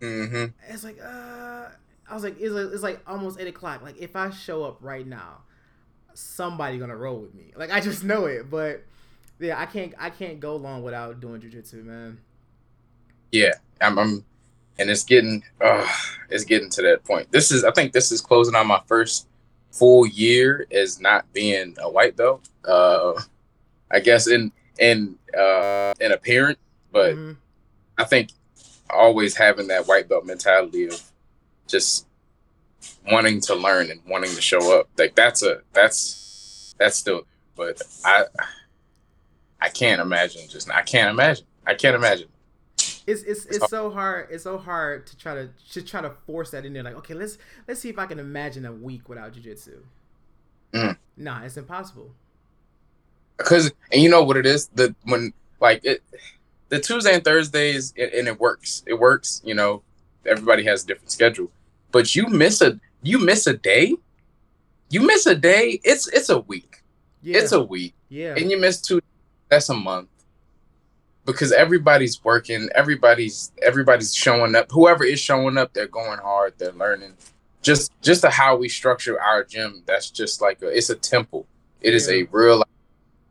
[0.00, 0.46] Mm-hmm.
[0.68, 1.68] It's like uh,
[2.08, 3.82] I was like it's like, it's like almost eight o'clock.
[3.82, 5.42] Like if I show up right now,
[6.16, 7.52] somebody gonna roll with me.
[7.56, 8.50] Like I just know it.
[8.50, 8.82] But
[9.38, 12.18] yeah, I can't I can't go long without doing jujitsu, man.
[13.32, 14.24] Yeah, I'm, I'm,
[14.78, 15.86] and it's getting, uh,
[16.30, 17.30] it's getting to that point.
[17.32, 19.26] This is, I think, this is closing on my first
[19.72, 22.48] full year as not being a white belt.
[22.64, 23.20] Uh,
[23.90, 26.58] I guess in in uh in a parent,
[26.92, 27.36] but Mhm.
[27.98, 28.30] I think
[28.90, 31.00] always having that white belt mentality of
[31.66, 32.06] just
[33.10, 34.88] wanting to learn and wanting to show up.
[34.98, 37.22] Like that's a that's that's still
[37.56, 38.26] but I
[39.60, 41.46] I can't imagine just I can't imagine.
[41.66, 42.28] I can't imagine.
[43.06, 44.28] it's it's it's so hard.
[44.30, 46.82] It's so hard to try to to try to force that in there.
[46.82, 49.78] Like, okay, let's let's see if I can imagine a week without jujitsu.
[50.72, 50.96] Mm.
[51.16, 52.10] Nah, it's impossible.
[53.38, 54.68] Cause and you know what it is?
[54.68, 56.02] The when like it
[56.68, 58.82] the Tuesday and Thursdays and and it works.
[58.86, 59.82] It works, you know,
[60.26, 61.50] everybody has a different schedule.
[61.96, 63.94] But you miss a you miss a day,
[64.90, 66.82] you miss a day, it's it's a week.
[67.22, 67.94] Yeah, It's a week.
[68.10, 69.00] yeah, and you miss two
[69.48, 70.08] that's a month.
[71.24, 74.70] Because everybody's working everybody's everybody's showing up.
[74.70, 77.14] Whoever is showing up they're going hard they're learning.
[77.62, 81.46] Just just to how we structure our gym that's just like a, it's a temple.
[81.80, 82.24] It is a Yeah.
[82.30, 82.62] real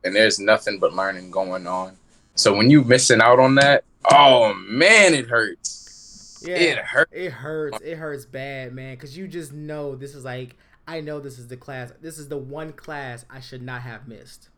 [0.03, 1.97] and there's nothing but learning going on.
[2.33, 5.83] So when you missing out on that oh man it hurts
[6.45, 6.55] Yeah.
[6.55, 7.81] it hurts It hurts.
[7.81, 8.95] It hurts bad, man.
[8.97, 10.55] Cause you just know this is like
[10.87, 11.91] I know this is the class.
[12.01, 14.49] This is the one class I should not have missed.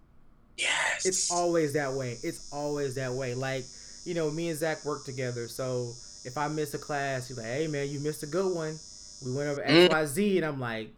[0.57, 2.17] yes It's always that way.
[2.23, 3.33] It's always that way.
[3.33, 3.63] Like,
[4.03, 5.47] you know, me and Zach work together.
[5.47, 5.93] So
[6.25, 8.77] if I miss a class, he's like, hey, man, you missed a good one.
[9.25, 9.89] We went over Mm.
[9.89, 10.89] XYZ, and I'm like,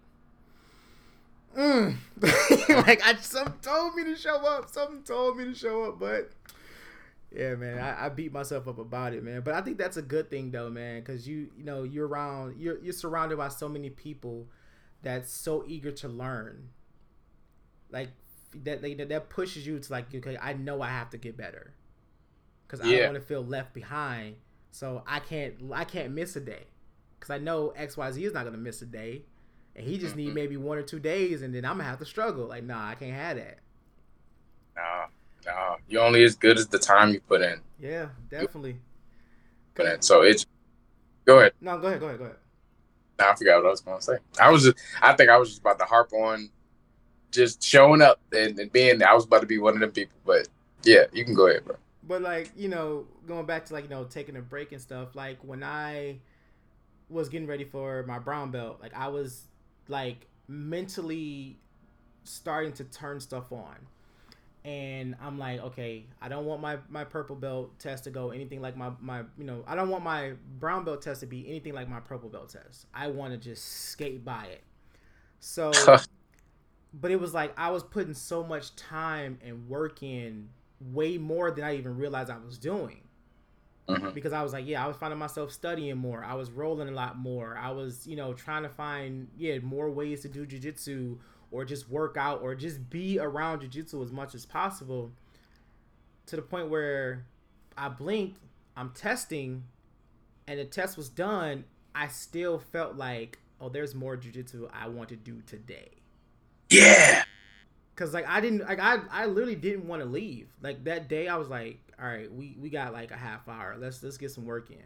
[1.56, 1.96] mm.
[2.88, 4.70] like, I, something told me to show up.
[4.70, 6.00] Something told me to show up.
[6.00, 6.32] But
[7.32, 9.42] yeah, man, I, I beat myself up about it, man.
[9.42, 12.60] But I think that's a good thing, though, man, because you, you know, you're around,
[12.60, 14.48] you're, you're surrounded by so many people
[15.04, 16.70] that's so eager to learn.
[17.92, 18.10] Like,
[18.64, 21.38] that like, that that pushes you to like okay I know I have to get
[21.38, 21.74] better
[22.66, 24.38] because I don't want to feel left behind
[24.72, 26.66] so I can't I can't miss a day
[27.20, 29.26] because I know X Y Z is not gonna miss a day
[29.76, 30.36] and he just need Mhm.
[30.36, 32.96] maybe one or two days and then I'm gonna have to struggle like nah I
[32.96, 33.60] can't have that
[34.76, 35.08] nah,
[35.46, 35.76] nah.
[35.88, 38.78] you're only as good as the time you put in yeah definitely
[39.76, 40.46] put in so it's
[41.26, 42.38] go ahead no go ahead go ahead go ahead
[43.20, 44.18] Nah, I forgot what I was gonna say.
[44.40, 46.50] I was just, I think I was just about to harp on
[47.32, 50.18] just showing up and, and being I was about to be one of them people,
[50.26, 50.48] but
[50.84, 51.76] yeah, you can go ahead, bro.
[52.08, 55.16] But like, you know, going back to like, you know, taking a break and stuff,
[55.16, 56.20] like when I
[57.10, 59.44] was getting ready for my brown belt, like I was
[59.88, 61.60] like mentally
[62.24, 63.76] starting to turn stuff on.
[64.66, 68.62] And I'm like, okay, I don't want my, my purple belt test to go anything
[68.62, 71.74] like my, my you know, I don't want my brown belt test to be anything
[71.74, 72.88] like my purple belt test.
[72.94, 74.64] I want to just skate by it.
[75.40, 75.98] So
[76.94, 81.52] but it was like I was putting so much time and work in way more
[81.52, 83.02] than I even realized I was doing.
[83.88, 84.14] Mhm.
[84.14, 86.24] Because I was like, yeah, I was finding myself studying more.
[86.24, 87.58] I was rolling a lot more.
[87.58, 91.18] I was, you know, trying to find, yeah, more ways to do jujitsu
[91.52, 95.12] or just work out or just be around jujitsu as much as possible.
[96.28, 97.26] To the point where
[97.78, 98.40] I blinked,
[98.78, 99.64] I'm testing,
[100.48, 101.66] and the test was done.
[101.96, 105.90] I still felt like, oh, there's more jujitsu I want to do today.
[106.70, 107.24] Yeah.
[107.96, 110.48] Cause like I didn't like I I literally didn't want to leave.
[110.62, 113.76] Like that day I was like, all right, we we got like a half hour.
[113.78, 114.78] Let's let's get some work in.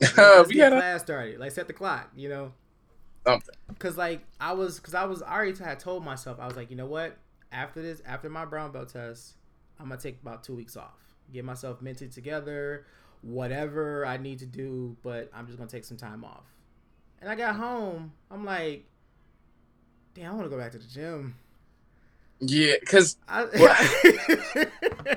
[0.16, 1.40] Let's we get class started.
[1.40, 2.52] Like set the clock, you know.
[3.26, 3.54] Something.
[3.78, 6.70] Cause like I was cause I was I already had told myself I was like,
[6.70, 7.16] you know what?
[7.52, 9.34] After this, after my brown belt test,
[9.78, 11.14] I'm gonna take about two weeks off.
[11.32, 12.86] Get myself mentally together,
[13.22, 16.44] whatever I need to do, but I'm just gonna take some time off.
[17.20, 18.84] And I got home, I'm like,
[20.14, 21.36] damn, I wanna go back to the gym.
[22.40, 23.44] Yeah, because I,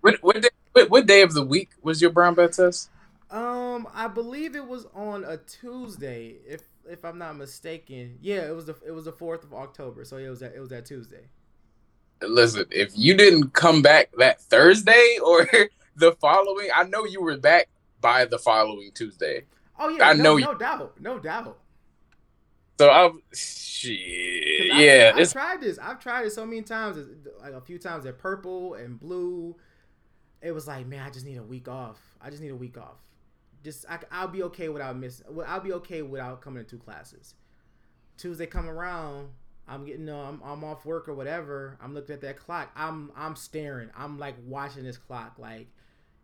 [0.00, 2.90] what what day, what, what day of the week was your brown belt test?
[3.30, 8.18] Um, I believe it was on a Tuesday, if if I'm not mistaken.
[8.20, 10.60] Yeah, it was the it was the fourth of October, so it was that it
[10.60, 11.28] was that Tuesday.
[12.22, 15.48] Listen, if you didn't come back that Thursday or
[15.96, 17.68] the following, I know you were back
[18.00, 19.44] by the following Tuesday.
[19.78, 21.58] Oh yeah, I no, know no you- doubt, no doubt.
[22.78, 24.72] So I'm shit.
[24.72, 25.78] I- Yeah, I've tried this.
[25.78, 26.98] I've tried it so many times.
[27.40, 29.56] Like a few times at purple and blue.
[30.42, 31.98] It was like, man, I just need a week off.
[32.20, 32.96] I just need a week off.
[33.62, 35.26] Just I, I'll be okay without missing.
[35.30, 37.34] well, I'll be okay without coming to two classes.
[38.16, 39.30] Tuesday come around,
[39.70, 41.78] I'm getting uh, I'm, I'm off work or whatever.
[41.80, 42.70] I'm looking at that clock.
[42.74, 43.90] I'm I'm staring.
[43.96, 45.36] I'm like watching this clock.
[45.38, 45.68] Like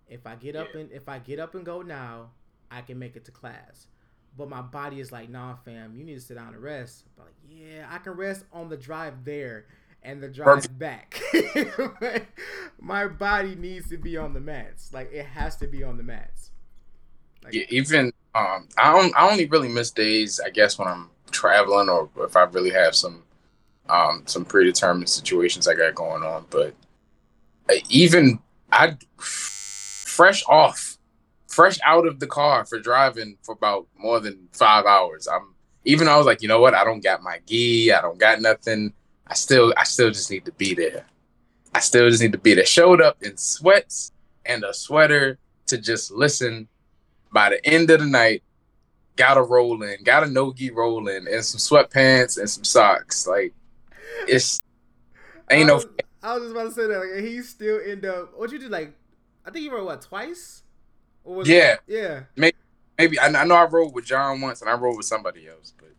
[0.08, 2.30] if I get up and if I get up and go now,
[2.70, 3.86] I can make it to class.
[4.36, 7.04] But my body is like, nah, fam, you need to sit down and rest.
[7.16, 9.66] But like, yeah, I can rest on the drive there
[10.02, 11.20] and the drive back.
[12.80, 14.92] my body needs to be on the mats.
[14.92, 16.50] Like it has to be on the mats.
[17.50, 19.14] Yeah, even um, I don't.
[19.16, 20.40] I only really miss days.
[20.44, 23.22] I guess when I'm traveling or if I really have some
[23.88, 26.44] um some predetermined situations I got going on.
[26.50, 26.74] But
[27.70, 28.38] uh, even
[28.70, 30.98] I fresh off,
[31.48, 35.28] fresh out of the car for driving for about more than five hours.
[35.28, 35.54] I'm
[35.84, 36.08] even.
[36.08, 36.74] I was like, you know what?
[36.74, 37.92] I don't got my gi.
[37.92, 38.92] I don't got nothing.
[39.26, 39.72] I still.
[39.76, 41.06] I still just need to be there.
[41.74, 42.66] I still just need to be there.
[42.66, 44.12] Showed up in sweats
[44.44, 46.68] and a sweater to just listen
[47.36, 48.42] by the end of the night,
[49.14, 53.26] got a roll in, got a nogi roll in, and some sweatpants and some socks.
[53.26, 53.52] Like
[54.26, 54.62] it's
[55.50, 55.82] ain't I no
[56.22, 56.98] I was just about to say that.
[56.98, 58.32] Like, he still end up.
[58.38, 58.70] What you did?
[58.70, 58.96] Like,
[59.44, 60.62] I think you wrote what twice?
[61.24, 61.76] Or was yeah.
[61.86, 62.22] yeah.
[62.36, 65.74] Maybe I, I know I rode with John once, and I rode with somebody else,
[65.78, 65.92] but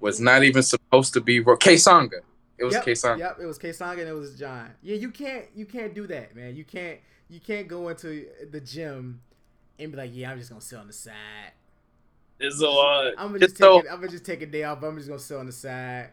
[0.00, 2.18] was not even supposed to be ro- K Sanga.
[2.58, 3.20] It was yep, K Sanga.
[3.20, 4.70] Yep, it was K Sanga and it was John.
[4.82, 6.54] Yeah, you can't you can't do that, man.
[6.56, 9.22] You can't you can't go into the gym
[9.78, 11.52] and be like, yeah, I'm just gonna sit on the side.
[12.40, 13.12] It's a lot.
[13.18, 14.82] I'm gonna Just just so- take it, I'm gonna just take a day off.
[14.82, 16.10] I'm just gonna sit on the side.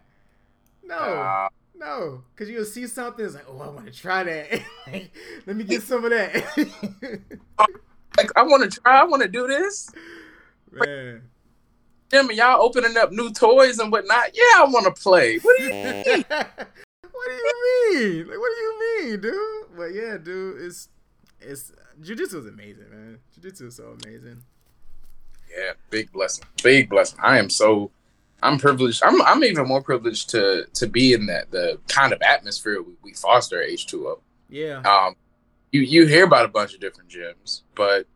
[0.84, 3.26] No, Uh, no, because you'll see something.
[3.26, 4.62] It's like, oh, I want to try that.
[4.88, 5.12] Like,
[5.46, 6.34] Let me get some of that.
[8.18, 9.02] like I want to try.
[9.02, 9.90] I want to do this.
[10.72, 11.24] man.
[12.12, 14.32] Jim, and y'all opening up new toys and whatnot.
[14.36, 15.38] Yeah, I want to play.
[15.40, 15.70] What do you?
[15.74, 16.26] mean?
[17.12, 18.28] what do you mean?
[18.28, 19.66] Like, what do you mean, dude?
[19.78, 20.90] But yeah, dude, it's
[21.42, 21.72] it's
[22.02, 23.20] jujitsu is amazing, man.
[23.38, 24.44] Jujitsu is so amazing.
[25.56, 26.46] Yeah, big blessing.
[26.64, 27.20] Big blessing.
[27.22, 27.92] I am so
[28.42, 29.02] I'm privileged.
[29.04, 32.94] I'm I'm even more privileged to to be in that the kind of atmosphere we,
[33.04, 34.20] we foster at H2O.
[34.50, 35.16] Yeah, Um
[35.72, 38.08] you you hear about a bunch of different gyms, but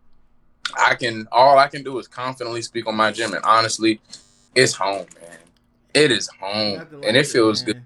[0.78, 4.00] I can all I can do is confidently speak on my gym and honestly,
[4.56, 5.38] it's home, man.
[5.94, 6.88] It is home.
[7.04, 7.74] And it feels man.
[7.74, 7.84] good.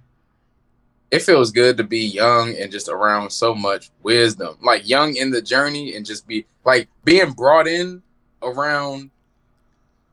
[1.10, 4.58] It feels good to be young and just around so much wisdom.
[4.62, 8.04] Like young in the journey and just be like being brought in
[8.42, 9.12] around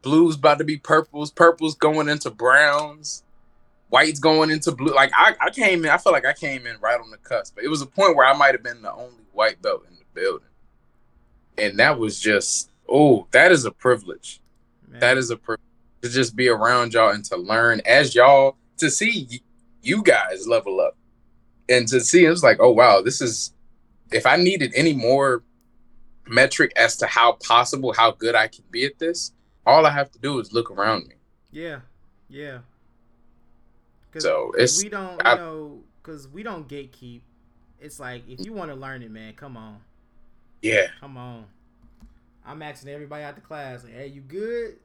[0.03, 3.25] blues about to be purples, purples going into browns,
[3.89, 4.95] whites going into blue.
[4.95, 7.57] Like I, I came in, I feel like I came in right on the cusp.
[7.57, 9.97] But it was a point where I might have been the only white belt in
[9.97, 10.47] the building.
[11.59, 14.41] And that was just, oh, that is a privilege.
[14.89, 15.01] Man.
[15.01, 15.61] That is a privilege
[16.03, 19.41] to just be around y'all and to learn as y'all to see
[19.85, 20.97] you guys level up
[21.69, 23.53] and to see it's like, oh wow, this is
[24.13, 25.43] if I needed any more
[26.27, 29.33] metric as to how possible, how good I can be at this,
[29.67, 31.15] all I have to do is look around me.
[31.51, 31.81] Yeah,
[32.29, 32.59] yeah.
[34.13, 37.21] 'Cause- So, it's- we don't, you I- know, because we don't gatekeep.
[37.81, 39.81] It's like if you want to learn it, man, come on,
[40.63, 40.89] Yeah.
[41.01, 41.47] come on.
[42.47, 44.79] I'm asking everybody out the class, like, hey, you good?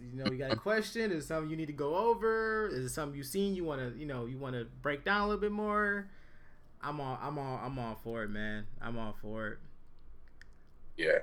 [0.00, 1.10] You know, you got a question?
[1.10, 2.68] Is it something you need to go over?
[2.68, 5.22] Is it something you've seen you want to, you know, you want to break down
[5.22, 6.06] a little bit more?
[6.82, 8.66] I'm all, I'm all, I'm all for it, man.
[8.80, 9.58] I'm all for it.
[10.96, 11.18] Yeah.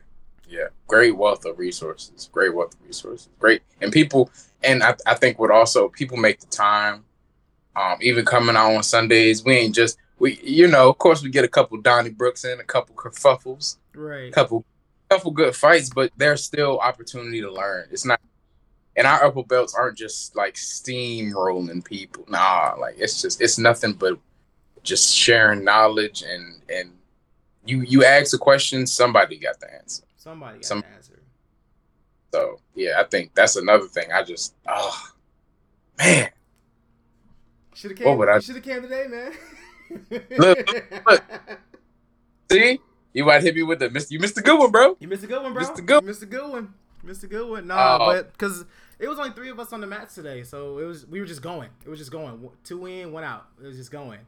[0.49, 0.67] Yeah.
[0.87, 2.29] Great wealth of resources.
[2.31, 3.29] Great wealth of resources.
[3.39, 3.61] Great.
[3.81, 4.29] And people
[4.63, 7.05] and I, I think what also people make the time.
[7.73, 11.29] Um, even coming out on Sundays, we ain't just we you know, of course we
[11.29, 14.27] get a couple donnybrooks in, a couple kerfuffles, Right.
[14.27, 14.65] a couple
[15.09, 17.87] couple good fights, but there's still opportunity to learn.
[17.91, 18.19] It's not
[18.95, 22.25] and our upper belts aren't just like steamrolling people.
[22.27, 24.17] Nah, like it's just it's nothing but
[24.84, 26.91] just sharing knowledge and and
[27.65, 30.04] you you ask a question, somebody got the answer.
[30.17, 31.19] Somebody got Some- to answer.
[32.34, 34.12] So yeah, I think that's another thing.
[34.13, 35.10] I just oh
[35.97, 36.30] man,
[37.75, 39.34] Should have What would I- Should have came today, man.
[40.38, 40.71] Look,
[41.06, 41.23] look.
[42.51, 42.80] see,
[43.13, 44.10] you might hit me with the miss.
[44.10, 44.95] You missed a good one, bro.
[45.01, 45.62] You missed a good one, bro.
[45.62, 46.73] Missed a good- missed a good one.
[47.04, 47.67] Missed a good one.
[47.67, 48.06] Nah, Oh.
[48.13, 48.63] but because
[49.01, 51.25] it was only three of us on the mats today, so it was we were
[51.25, 51.69] just going.
[51.83, 52.47] It was just going.
[52.63, 53.47] Two in, one out.
[53.61, 54.19] It was just going.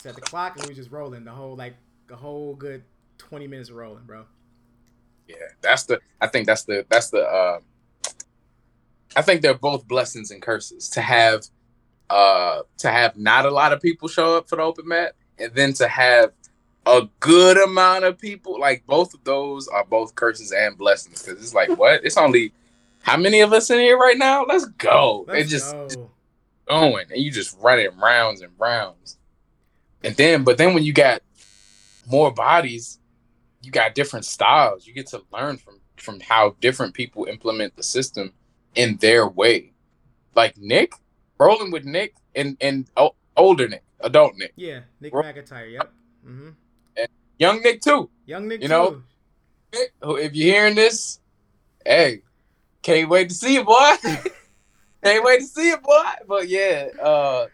[0.00, 2.82] Set the clock and we was just rolling the whole like the whole good
[3.18, 4.24] twenty minutes rolling, bro.
[5.28, 6.00] Yeah, that's the.
[6.20, 6.86] I think that's the.
[6.88, 7.20] That's the.
[7.20, 7.60] Uh,
[9.14, 11.44] I think they're both blessings and curses to have.
[12.08, 15.54] Uh, to have not a lot of people show up for the open mat, and
[15.54, 16.32] then to have
[16.86, 18.58] a good amount of people.
[18.58, 22.04] Like both of those are both curses and blessings because it's like what?
[22.04, 22.52] It's only
[23.02, 24.44] how many of us in here right now?
[24.44, 25.24] Let's go.
[25.28, 25.88] Let's it just, go.
[25.88, 25.98] just
[26.68, 29.18] going and you just running rounds and rounds.
[30.04, 31.22] And then, but then when you got
[32.10, 32.98] more bodies,
[33.62, 34.86] you got different styles.
[34.86, 38.32] You get to learn from from how different people implement the system
[38.74, 39.72] in their way.
[40.34, 40.94] Like Nick,
[41.38, 45.72] rolling with Nick and and oh, older Nick, adult Nick, yeah, Nick Ro- McIntyre.
[45.72, 45.92] Yep.
[46.24, 46.48] hmm
[46.96, 48.10] And young Nick too.
[48.26, 48.62] Young Nick.
[48.62, 49.02] You know, too.
[49.74, 49.92] Nick,
[50.24, 51.20] if you're hearing this,
[51.86, 52.22] hey,
[52.82, 53.94] can't wait to see you, boy.
[55.04, 56.02] can't wait to see you, boy.
[56.26, 57.46] But yeah, uh,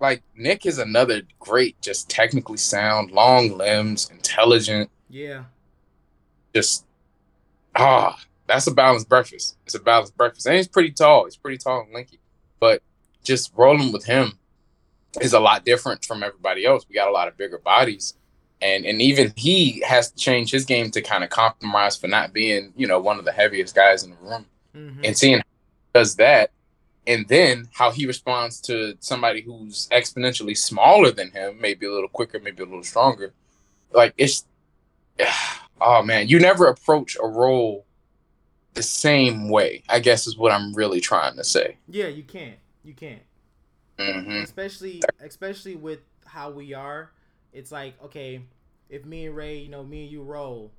[0.00, 5.44] like Nick is another great, just technically sound, long limbs, intelligent, Yeah.
[6.54, 6.84] just
[7.76, 9.56] ah, that's a balanced breakfast.
[9.66, 11.24] It's a balanced breakfast, and he's pretty tall.
[11.24, 12.18] He's pretty tall and lanky,
[12.58, 12.82] but
[13.22, 14.38] just rolling with him
[15.20, 16.86] is a lot different from everybody else.
[16.88, 18.14] We got a lot of bigger bodies,
[18.62, 22.32] and and even he has to change his game to kind of compromise for not
[22.32, 25.44] being, you know, one of the heaviest guys in the room, hmm and seeing how
[25.44, 26.50] he does that,
[27.06, 32.08] and then how he responds to somebody who's exponentially smaller than him, maybe a little
[32.08, 33.32] quicker, maybe a little stronger.
[33.92, 34.44] Like it's,
[35.80, 37.86] oh man, you never approach a roll
[38.74, 39.82] the same way.
[39.88, 41.76] I guess is what I'm really trying to say.
[41.88, 42.58] Yeah, you can't.
[42.84, 43.22] You can't.
[43.98, 47.10] hmm especially especially with how we are
[47.52, 48.42] it's like okay
[48.88, 50.72] if me and ray you know me and you roll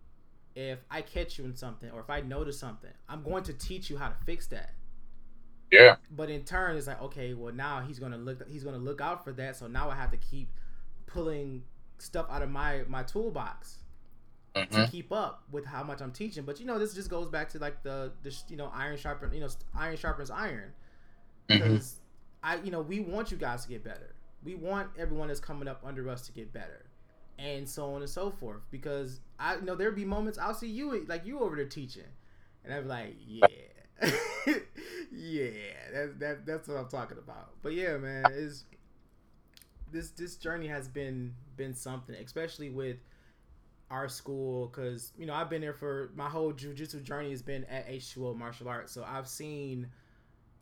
[0.56, 3.90] if i catch you in something or if i notice something i'm going to teach
[3.90, 4.72] you how to fix that.
[5.72, 5.96] Yeah.
[6.12, 9.24] but in turn it's like okay well now he's gonna look he's gonna look out
[9.24, 9.56] for that.
[9.56, 10.50] So now i have to keep
[11.06, 11.64] pulling
[11.98, 13.78] stuff out of my my toolbox
[14.54, 16.44] hmm to keep up with how much i'm teaching.
[16.44, 19.34] But you know this just goes back to like the, the you know iron sharpen
[19.34, 20.74] you know iron sharpens iron.
[21.50, 21.96] Hmm because
[22.44, 24.16] I, you know, we want you guys to get better.
[24.44, 26.86] We want everyone that's coming up under us to get better,
[27.38, 28.62] and so on and so forth.
[28.72, 32.04] Because I you know there'll be moments I'll see you like you over there teaching,
[32.64, 33.46] and I'm like, yeah,
[35.12, 35.50] yeah,
[35.94, 37.52] that, that that's what I'm talking about.
[37.62, 38.66] But yeah, man, is
[39.92, 42.98] this this journey has been been something, especially with
[43.90, 47.66] our school, because you know I've been there for my whole jujitsu journey has been
[47.66, 49.88] at H2O martial arts, so I've seen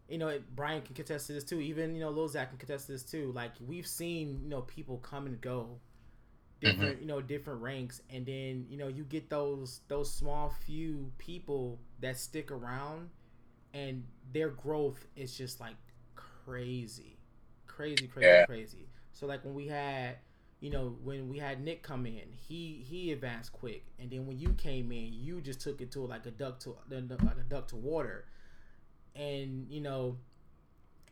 [0.10, 1.60] you know, Brian can contest to this too.
[1.60, 3.32] Even you know, Lil Zach can contest to this too.
[3.34, 5.80] Like we've seen, you know, people come and go,
[6.62, 7.02] different, mm-hmm.
[7.02, 11.80] you know, different ranks, and then you know, you get those those small few people
[12.02, 13.10] that stick around,
[13.74, 15.76] and their growth is just like
[16.15, 17.17] crazy,
[17.67, 18.45] crazy, crazy, Yeah.
[18.45, 18.89] crazy.
[19.13, 20.17] So like when we had,
[20.60, 24.39] you know, when we had Nick come in, he he advanced quick, and then when
[24.39, 27.67] you came in, you just took it to like a duck to like a duck
[27.69, 28.26] to water
[29.19, 30.17] and you know,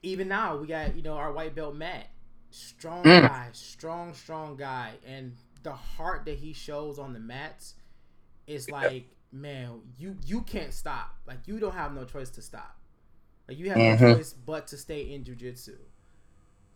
[0.04, 2.08] even now we got you know our white belt Matt,
[2.52, 3.20] strong Mm.
[3.20, 7.76] guy, strong strong guy, and the heart that he shows on the mats
[8.48, 11.16] is like, man, you you can't stop.
[11.28, 12.78] Like you don't have no choice to stop.
[13.48, 13.96] Like you have no Mhm.
[13.96, 15.76] choice but to stay in jujitsu.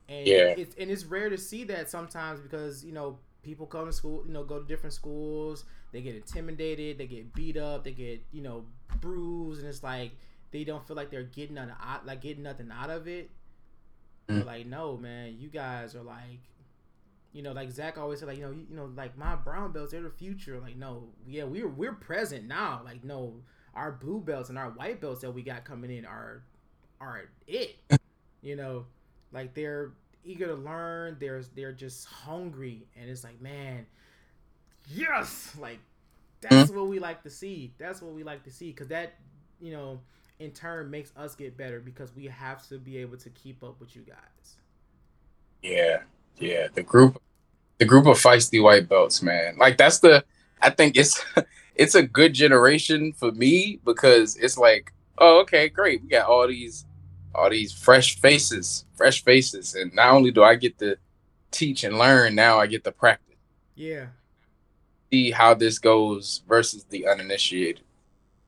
[0.09, 0.55] And Yeah.
[0.55, 4.23] it's and it's rare to see that sometimes because you know people come to school,
[4.25, 8.23] you know, go to different schools, they get intimidated, they get beat up, they get
[8.31, 8.65] you know
[8.99, 10.11] bruised, and it's like
[10.51, 13.29] they don't feel like they're getting nothing out, like getting nothing out of it.
[14.29, 14.45] Mm.
[14.45, 16.39] like, no, man, you guys are like,
[17.33, 19.71] you know, like Zach always said, like, you know, you, you know, like my brown
[19.71, 20.59] belts, they're the future.
[20.59, 22.81] Like, no, yeah, we're we're present now.
[22.83, 23.35] Like, no,
[23.73, 26.43] our blue belts and our white belts that we got coming in are
[26.99, 27.75] are it.
[28.43, 28.87] You know,
[29.31, 29.91] like they're
[30.23, 31.17] eager to learn.
[31.19, 33.85] They're they're just hungry, and it's like, man,
[34.89, 35.77] yes, like
[36.41, 37.73] that's what we like to see.
[37.77, 39.13] That's what we like to see because that,
[39.59, 39.99] you know,
[40.41, 43.79] in turn makes us get better because we have to be able to keep up
[43.79, 44.57] with you guys.
[45.61, 46.01] Yeah,
[46.37, 46.67] yeah.
[46.73, 47.21] The group,
[47.77, 49.55] the group of feisty white belts, man.
[49.57, 50.23] Like that's the.
[50.61, 51.23] I think it's
[51.75, 56.01] it's a good generation for me because it's like, oh, okay, great.
[56.01, 56.85] We got all these,
[57.35, 60.97] all these fresh faces, fresh faces, and not only do I get to
[61.51, 63.35] teach and learn, now I get to practice.
[63.75, 64.07] Yeah,
[65.11, 67.83] See how this goes versus the uninitiated,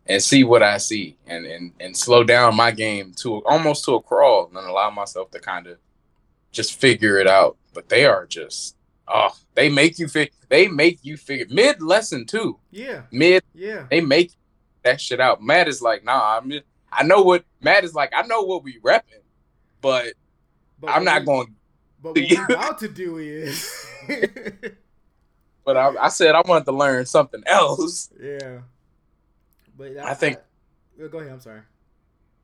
[0.07, 3.93] and see what I see, and and and slow down my game to almost to
[3.95, 5.77] a crawl, and allow myself to kind of
[6.51, 7.57] just figure it out.
[7.73, 8.75] But they are just
[9.07, 12.59] oh, they make you fig they make you figure mid lesson too.
[12.71, 14.31] yeah, Mid yeah, they make
[14.83, 15.41] that shit out.
[15.41, 16.51] Matt is like, nah, I'm
[16.91, 19.23] I know what Matt is like, I know what we repping,
[19.81, 20.13] but
[20.79, 21.55] but I'm not we- going
[22.01, 23.87] But what we about to do is,
[25.65, 28.09] but I, I said I wanted to learn something else.
[28.21, 28.59] Yeah.
[29.89, 30.37] But I think-
[31.01, 31.31] Uh, Go ahead.
[31.33, 31.61] I'm sorry.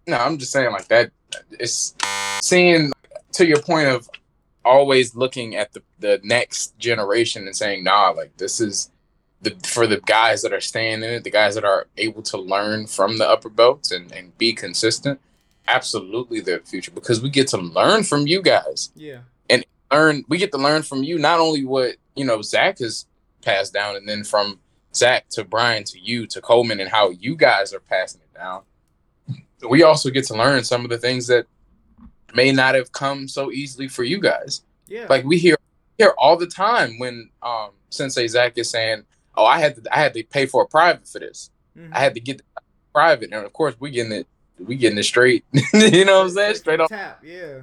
[0.07, 1.11] No, I'm just saying like that.
[1.51, 1.93] It's
[2.41, 2.91] seeing
[3.33, 4.09] to your point of
[4.65, 8.89] always looking at the the next generation and saying, nah, like this is
[9.41, 12.37] the for the guys that are staying in it, the guys that are able to
[12.37, 15.19] learn from the upper belts and and be consistent.
[15.67, 18.91] Absolutely, the future because we get to learn from you guys.
[18.95, 19.19] Yeah.
[19.49, 23.05] And learn we get to learn from you not only what you know Zach has
[23.43, 24.59] passed down, and then from
[24.95, 28.61] Zach to Brian to you to Coleman and how you guys are passing it down.
[29.67, 31.45] We also get to learn some of the things that
[32.33, 34.61] may not have come so easily for you guys.
[34.87, 35.05] Yeah.
[35.09, 35.57] Like we hear
[35.97, 39.03] hear all the time when um Sensei Zach is saying,
[39.35, 41.49] "Oh, I had to I had to pay for a private for this.
[41.77, 41.89] Mhm.
[41.93, 42.41] I had to get
[42.93, 44.27] private." And of course, we getting it
[44.59, 45.43] we getting it straight.
[45.73, 46.55] you know what I'm saying?
[46.55, 47.19] Straight off tap.
[47.23, 47.61] Yeah.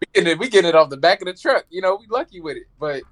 [0.00, 1.64] we getting it we getting it off the back of the truck.
[1.68, 2.64] You know, we lucky with it.
[2.78, 3.02] But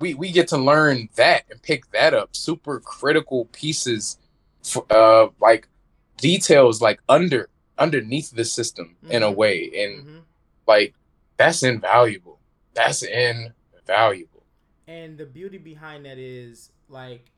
[0.00, 2.34] we we get to learn that and pick that up.
[2.34, 4.18] Super critical pieces
[4.62, 5.68] for, uh like
[6.16, 7.48] details like under
[7.78, 9.36] underneath the system in a Mhm.
[9.36, 9.70] way.
[9.84, 10.18] And hmm
[10.66, 10.94] like
[11.36, 12.38] that's invaluable.
[12.74, 14.44] That's invaluable.
[14.86, 17.30] And the beauty behind that is like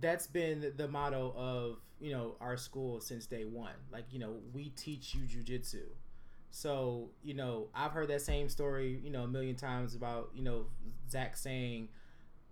[0.00, 3.74] that's been the motto of you know our school since day one.
[3.92, 5.82] Like you know we teach you jujitsu.
[6.50, 10.42] So you know I've heard that same story you know a million times about you
[10.42, 10.66] know
[11.10, 11.88] Zach saying,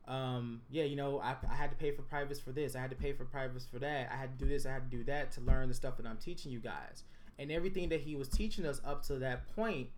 [0.06, 2.76] um, yeah you know I, I had to pay for privates for this.
[2.76, 4.10] I had to pay for privates for that.
[4.12, 4.66] I had to do this.
[4.66, 7.04] I had to do that to learn the stuff that I'm teaching you guys.
[7.38, 9.88] And everything that he was teaching us up to that point,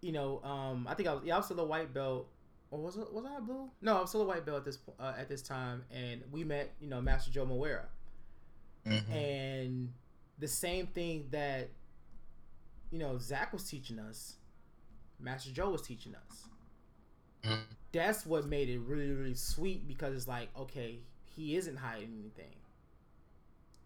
[0.00, 2.28] you know, um, I think I was yeah I was still a white belt
[2.72, 3.70] or was it was I a blue?
[3.82, 6.72] No, I'm still a white belt at this uh, at this time, and we met,
[6.80, 7.86] you know, Master Joe Moreira,
[9.12, 9.92] and
[10.38, 11.68] the same thing that
[12.92, 14.36] you know Zach was teaching us,
[15.20, 16.48] Master Joe was teaching us.
[17.44, 17.62] Mhm.
[17.92, 21.00] That's what made it really really sweet because it's like okay,
[21.36, 22.54] he isn't hiding anything.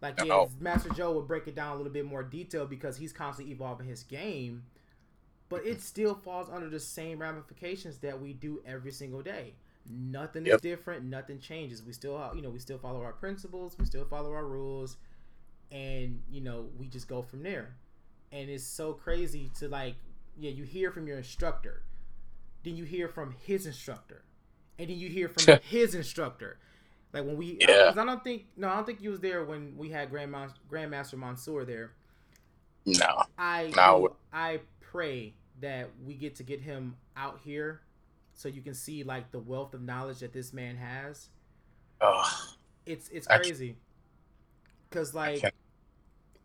[0.01, 0.49] Like yeah, No.
[0.59, 3.87] Master Joe would break it down a little bit more detail because he's constantly evolving
[3.87, 4.63] his game,
[5.49, 9.55] but it still falls under the same ramifications that we do every single day.
[9.89, 11.05] Nothing is different.
[11.05, 11.83] Nothing changes.
[11.83, 13.77] We still, you know, we still follow our principles.
[13.79, 14.97] We still follow our rules,
[15.71, 17.75] and you know, we just go from there.
[18.31, 19.95] And it's so crazy to like,
[20.37, 21.83] yeah, you hear from your instructor,
[22.63, 24.23] then you hear from his instructor,
[24.77, 26.59] and then you hear from his instructor.
[27.13, 27.85] Like when we, Yeah.
[27.87, 30.55] 'cause I don't think, no, I don't think you was there when we had Grandmaster
[30.69, 31.91] Grandmaster Mansor there.
[32.85, 33.23] No.
[33.37, 34.15] I No.
[34.31, 37.81] I pray that we get to get him out here
[38.33, 41.29] so you can see like the wealth of knowledge that this man has.
[42.01, 42.55] Oh,
[42.85, 43.77] It's it's crazy.
[44.91, 45.53] Cuz like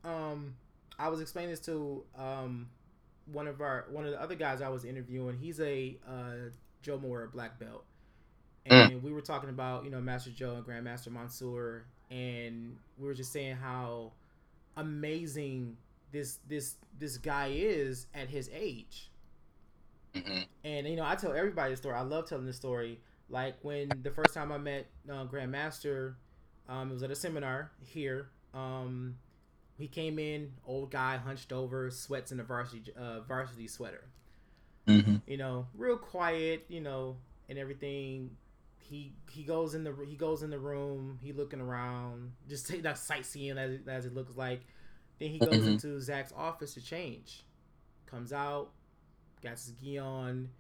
[0.05, 0.55] um
[1.03, 2.69] I was explaining this to um
[3.27, 5.37] one of our one of the other guys I was interviewing.
[5.39, 6.51] He's a uh
[6.83, 7.85] Joe Moore black belt.
[8.71, 8.93] Mm.
[8.93, 13.15] And we were talking about, you know, Master Joe and Grandmaster Mansor and we were
[13.15, 14.13] just saying how
[14.77, 15.77] amazing
[16.13, 19.11] this this this guy is at his age.
[20.15, 20.47] mhm.
[20.65, 21.95] And you know, I tell everybody the story.
[21.97, 23.01] I love telling the story.
[23.29, 26.15] Like when the first time I met uh, Grandmaster,
[26.69, 28.29] um, it was at a seminar here.
[28.55, 29.17] Um,
[29.83, 34.05] he came in, old guy, hunched over, sweats in a varsity uh, varsity sweater.
[34.87, 35.23] Mhm.
[35.27, 36.65] You know, real quiet.
[36.69, 37.17] You know,
[37.49, 38.37] and everything.
[38.79, 41.19] He he goes in the he goes in the room.
[41.23, 44.63] He looking around, just take that sightseeing as it, as it looks like.
[45.19, 45.69] Then he goes Mhm.
[45.69, 47.45] into Zach's office to change.
[48.07, 48.73] Comes out,
[49.43, 50.51] got his gi on.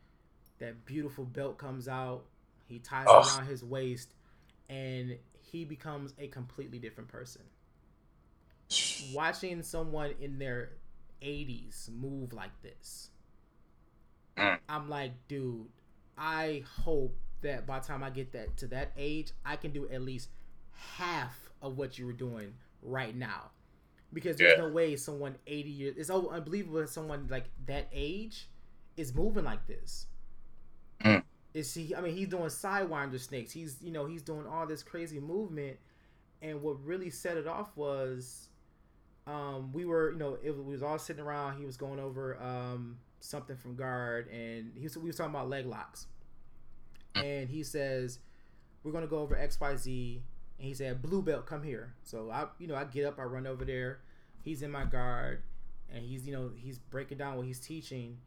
[0.58, 2.24] That beautiful belt comes out.
[2.66, 4.14] He ties it around his waist,
[4.68, 7.42] and he becomes a completely different person.
[9.12, 10.70] Watching someone in their
[11.20, 13.10] 80s move like this,
[14.36, 14.58] Mm.
[14.68, 15.68] I'm like, dude,
[16.16, 19.88] I hope that by the time I get that to that age, I can do
[19.88, 20.30] at least
[20.72, 23.50] half of what you were doing right now.
[24.12, 24.64] Because there's Yeah.
[24.64, 28.48] no way someone 80 years it's unbelievable that someone like that age
[28.96, 30.06] is moving like this.
[31.00, 31.24] Mm.
[31.54, 33.52] Is he I mean he's doing sidewinder snakes.
[33.52, 35.78] He's you know, he's doing all this crazy movement
[36.40, 38.48] and what really set it off was
[39.26, 41.58] um we were you know it we was all sitting around.
[41.58, 45.48] He was going over um something from guard and he was, we was talking about
[45.48, 46.06] leg locks.
[47.14, 48.18] And he says
[48.82, 50.16] we're gonna go over xyz
[50.58, 51.94] and he said blue belt come here.
[52.02, 54.00] So i you know i get up i run over there.
[54.42, 55.42] He's in my guard
[55.92, 58.18] and he's you know he's breaking down what he's teaching.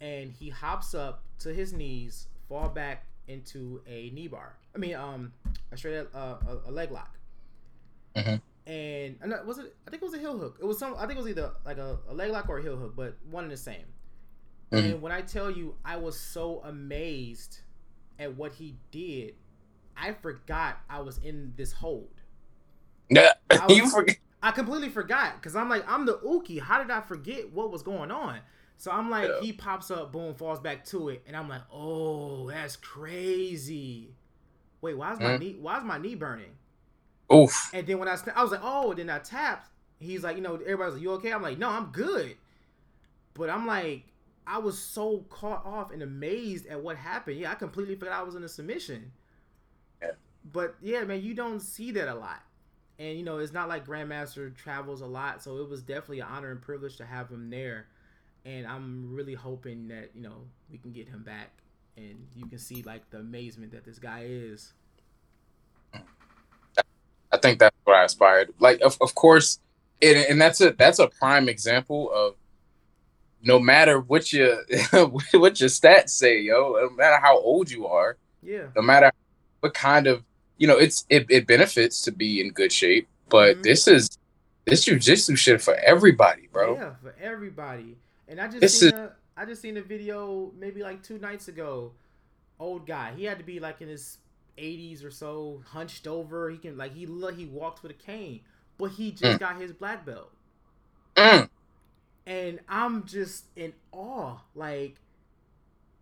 [0.00, 4.54] And he hops up to his knees fall back into a knee bar.
[4.74, 5.32] I mean um
[5.72, 7.16] a straight uh, a, a leg lock.
[8.14, 8.40] Mhm.
[8.66, 11.00] And and was it i think it was a heel hook it was some i
[11.06, 13.44] think it was either like a, a leg lock or a heel hook but one
[13.44, 13.84] and the same
[14.72, 14.92] Mhm.
[14.94, 17.60] and when I tell you, I was so amazed
[18.18, 19.34] at what he did
[19.96, 22.10] I forgot I was in this hold.
[23.10, 24.16] Yeah, I was- you forget.
[24.42, 26.58] I completely forgot because I'm like, I'm the Uke.
[26.60, 28.40] How did I forget what was going on?
[28.78, 29.40] So I'm like, Yeah.
[29.42, 34.14] he pops up, boom, falls back to it, and I'm like, oh, that's crazy.
[34.80, 35.40] Wait, why's my Mhm.
[35.40, 35.56] knee?
[35.60, 36.56] Why's my knee burning?
[37.34, 37.70] Oof.
[37.72, 39.70] And then when I, I was like, oh, then I tapped.
[39.98, 41.32] He's like, you know, everybody's like, you okay?
[41.32, 42.36] I'm like, no, I'm good.
[43.34, 44.04] But I'm like,
[44.46, 47.38] I was so caught off and amazed at what happened.
[47.38, 49.12] Yeah, I completely forgot I was in a submission.
[50.02, 50.10] Yeah.
[50.52, 52.42] But yeah, man, you don't see that a lot.
[52.98, 56.28] And you know, it's not like Grandmaster travels a lot, so it was definitely an
[56.30, 57.86] honor and privilege to have him there.
[58.44, 61.50] And I'm really hoping that you know we can get him back,
[61.96, 64.74] and you can see like the amazement that this guy is.
[67.34, 68.54] I think that's what I aspired.
[68.60, 69.58] Like, of, of course,
[70.00, 72.34] and, and that's a that's a prime example of
[73.42, 74.56] no matter what your
[74.92, 78.66] what your stats say, yo, no matter how old you are, Yeah.
[78.76, 79.10] no matter
[79.60, 80.22] what kind of
[80.58, 83.62] you know, it's it, it benefits to be in good shape, but Mhm.
[83.64, 84.16] this is
[84.66, 86.74] this jujitsu shit for everybody, bro.
[86.76, 87.96] Yeah, for everybody.
[88.28, 91.18] And I just This seen is- a, I just seen a video maybe like two
[91.18, 91.90] nights ago.
[92.60, 93.12] Old guy.
[93.16, 94.18] He had to be like in his
[94.58, 96.50] 80s or so, hunched over.
[96.50, 98.40] He can like he he walks with a cane,
[98.78, 99.38] but he just Mm.
[99.38, 100.32] got his black belt.
[101.16, 101.48] Mm.
[102.26, 104.38] And I'm just in awe.
[104.54, 104.96] Like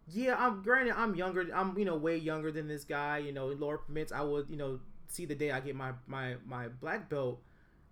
[0.09, 1.48] yeah, I'm granted I'm younger.
[1.55, 3.18] I'm you know way younger than this guy.
[3.18, 6.36] You know, Lord permits, I would you know see the day I get my my
[6.44, 7.40] my black belt.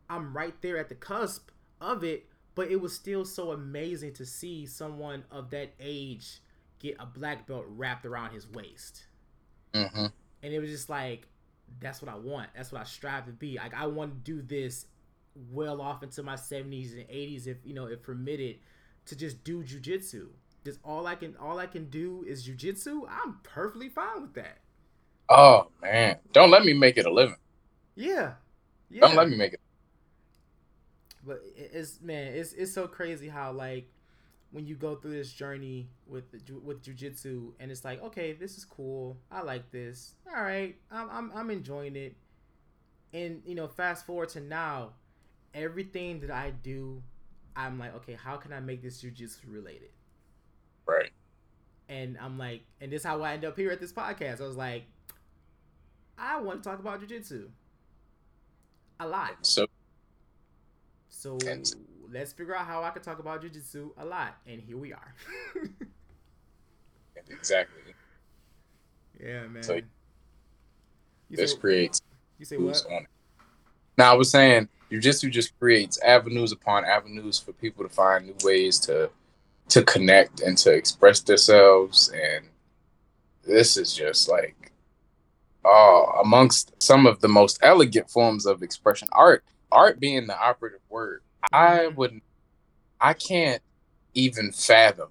[0.08, 1.50] I'm right there at the cusp
[1.80, 6.40] of it, but it was still so amazing to see someone of that age
[6.80, 9.04] get a black belt wrapped around his waist.
[9.74, 10.06] hmm
[10.42, 11.28] And it was just like
[11.80, 12.48] that's what I want.
[12.56, 13.56] That's what I strive to be.
[13.56, 14.86] Like I want to do this
[15.52, 18.58] well off into my 70s and 80s if you know if permitted
[19.06, 20.28] to just do jujitsu.
[20.64, 23.02] Just all I can all I can do is jujitsu.
[23.08, 24.58] I'm perfectly fine with that.
[25.28, 27.36] Oh man, don't let me make it a living.
[27.94, 28.34] Yeah.
[28.90, 29.02] Yeah.
[29.02, 29.60] Don't let me make it.
[31.24, 33.88] but it's man, it's it's so crazy how like
[34.52, 36.24] when you go through this journey with
[36.64, 39.16] with jujitsu, and it's like, okay, this is cool.
[39.30, 40.14] I like this.
[40.34, 42.16] All right, I'm I'm I'm enjoying it.
[43.12, 44.90] And you know, fast forward to now,
[45.54, 47.02] everything that I do,
[47.56, 49.90] I'm like, okay, how can I make this jujitsu related?
[50.86, 51.10] Right.
[51.88, 54.40] And I'm like, and this is how I end up here at this podcast.
[54.40, 54.84] I was like,
[56.16, 57.48] I want to talk about jujitsu
[59.00, 59.30] a lot.
[59.42, 59.66] So
[61.08, 61.72] So And-
[62.12, 65.14] let's figure out how I can talk about jujitsu a lot, and here we are.
[67.30, 67.94] exactly.
[69.22, 69.62] yeah, man.
[69.62, 72.02] So, you This say, creates
[72.38, 72.82] you say what?
[72.90, 73.08] on it.
[73.96, 78.34] Now I was saying jujitsu just creates avenues upon avenues for people to find new
[78.42, 79.10] ways to
[79.68, 82.46] to connect and to express themselves and
[83.44, 84.72] this is just like
[85.64, 90.80] oh amongst some of the most elegant forms of expression art art being the operative
[90.88, 91.94] word i Mhm.
[91.96, 92.22] wouldn't
[93.00, 93.62] i can't
[94.14, 95.08] even fathom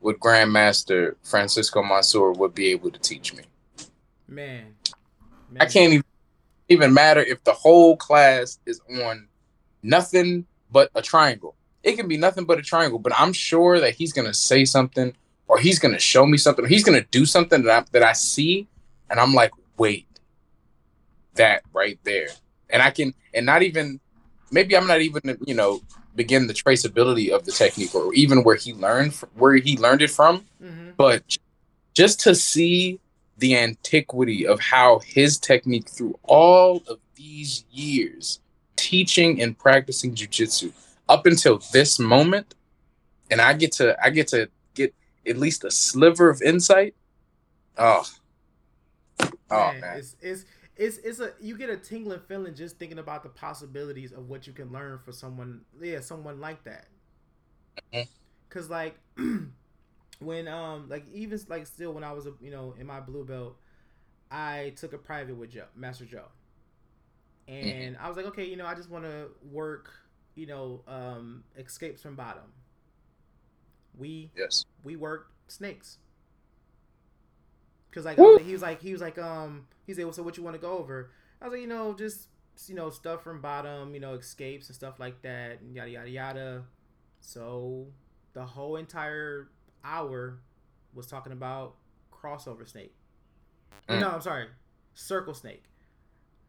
[0.00, 3.44] what grandmaster francisco mansor would be able to teach me
[4.26, 4.74] Man.
[5.50, 5.60] man.
[5.62, 6.04] I can't even
[6.68, 9.28] even matter if the whole class is on
[9.82, 11.54] nothing but a triangle.
[11.82, 15.14] It can be nothing but a triangle, but I'm sure that he's gonna say something
[15.46, 18.14] or he's gonna show me something or he's gonna do something that I that I
[18.14, 18.66] see
[19.10, 20.06] and I'm like, wait,
[21.34, 22.28] that right there.
[22.70, 24.00] And I can and not even
[24.54, 25.82] maybe I'm not even you know
[26.16, 30.10] begin the traceability of the technique or even where he learned where he learned it
[30.10, 31.36] from hmm but
[31.92, 33.00] just to see
[33.38, 38.38] the antiquity of how his technique through all of these years
[38.76, 40.72] teaching and practicing jujitsu
[41.08, 42.54] up until this moment
[43.30, 44.94] and i get to i get to get
[45.26, 46.94] at least a sliver of insight.
[47.78, 48.04] Oh
[49.20, 49.98] oh man, man.
[49.98, 50.44] It's, it's
[50.76, 54.46] it's it's a you get a tingling feeling just thinking about the possibilities of what
[54.46, 56.86] you can learn for someone yeah someone like that.
[58.48, 58.96] Because like
[60.18, 63.24] when um like even like still when i was a you know in my blue
[63.24, 63.56] belt
[64.30, 66.26] i took a private with joe master joe.
[67.46, 69.90] And i was like okay you know i just want to work
[70.34, 72.52] you know um escapes from bottom.
[73.96, 74.64] We yes.
[74.82, 75.98] we worked snakes.
[77.94, 80.42] Cause like, he was like he was like um he's said well, so what you
[80.42, 81.10] want to go over?
[81.40, 82.28] I was like you know just
[82.66, 86.10] you know stuff from bottom you know escapes and stuff like that and yada yada
[86.10, 86.64] yada.
[87.20, 87.86] So
[88.32, 89.48] the whole entire
[89.84, 90.40] hour
[90.92, 91.76] was talking about
[92.12, 92.94] crossover snake.
[93.88, 94.00] Mm.
[94.00, 94.46] No, I'm sorry,
[94.94, 95.64] circle snake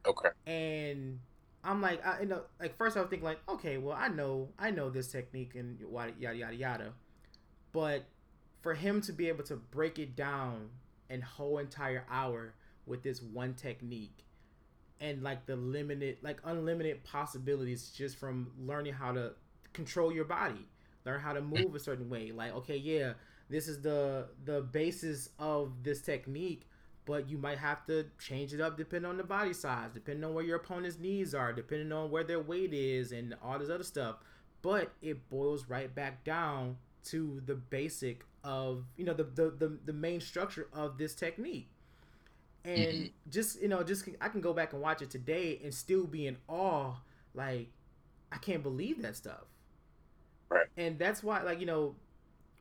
[0.07, 1.19] okay and
[1.63, 4.49] I'm like, I you know, like first I was thinking like, okay, well I know
[4.59, 6.93] I know this technique and yada yada yada yada,
[7.71, 8.05] but
[8.61, 10.69] for him to be able to break it down
[11.09, 12.53] an whole entire hour
[12.85, 14.25] with this one technique.
[14.99, 19.33] And like the limited like unlimited possibilities just from learning how to
[19.73, 20.67] control your body.
[21.05, 22.31] Learn how to move a certain way.
[22.31, 23.13] Like okay yeah
[23.49, 26.63] this is the the basis of this technique
[27.05, 30.33] but you might have to change it up depending on the body size depending on
[30.33, 33.83] where your opponent's knees are depending on where their weight is and all this other
[33.83, 34.17] stuff.
[34.61, 39.77] But it boils right back down to the basic of you know the the the,
[39.85, 41.69] the main structure of this technique.
[42.63, 43.29] And mm-hmm.
[43.29, 46.25] just you know just i can go back and watch it today and still be
[46.25, 46.93] in awe
[47.35, 47.67] like
[48.31, 49.43] i can't believe that stuff.
[50.49, 50.67] Right.
[50.77, 51.95] And that's why like you know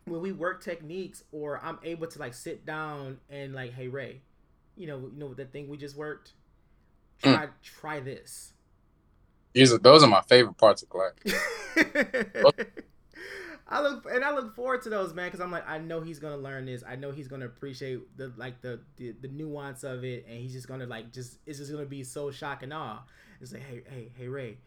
[0.06, 4.20] when we work techniques or i'm able to like sit down and like hey ray
[4.76, 6.32] you know you know that thing we just worked?
[7.22, 7.34] Mm.
[7.34, 8.52] try try this.
[9.52, 11.12] These are those are my favorite parts of class
[13.66, 16.18] I look and I look forward to those, man, because I'm like, I know he's
[16.18, 16.84] gonna learn this.
[16.86, 20.52] I know he's gonna appreciate the like the, the the nuance of it, and he's
[20.52, 23.00] just gonna like just it's just gonna be so shock and awe.
[23.40, 24.58] It's like, hey, hey, hey, Ray,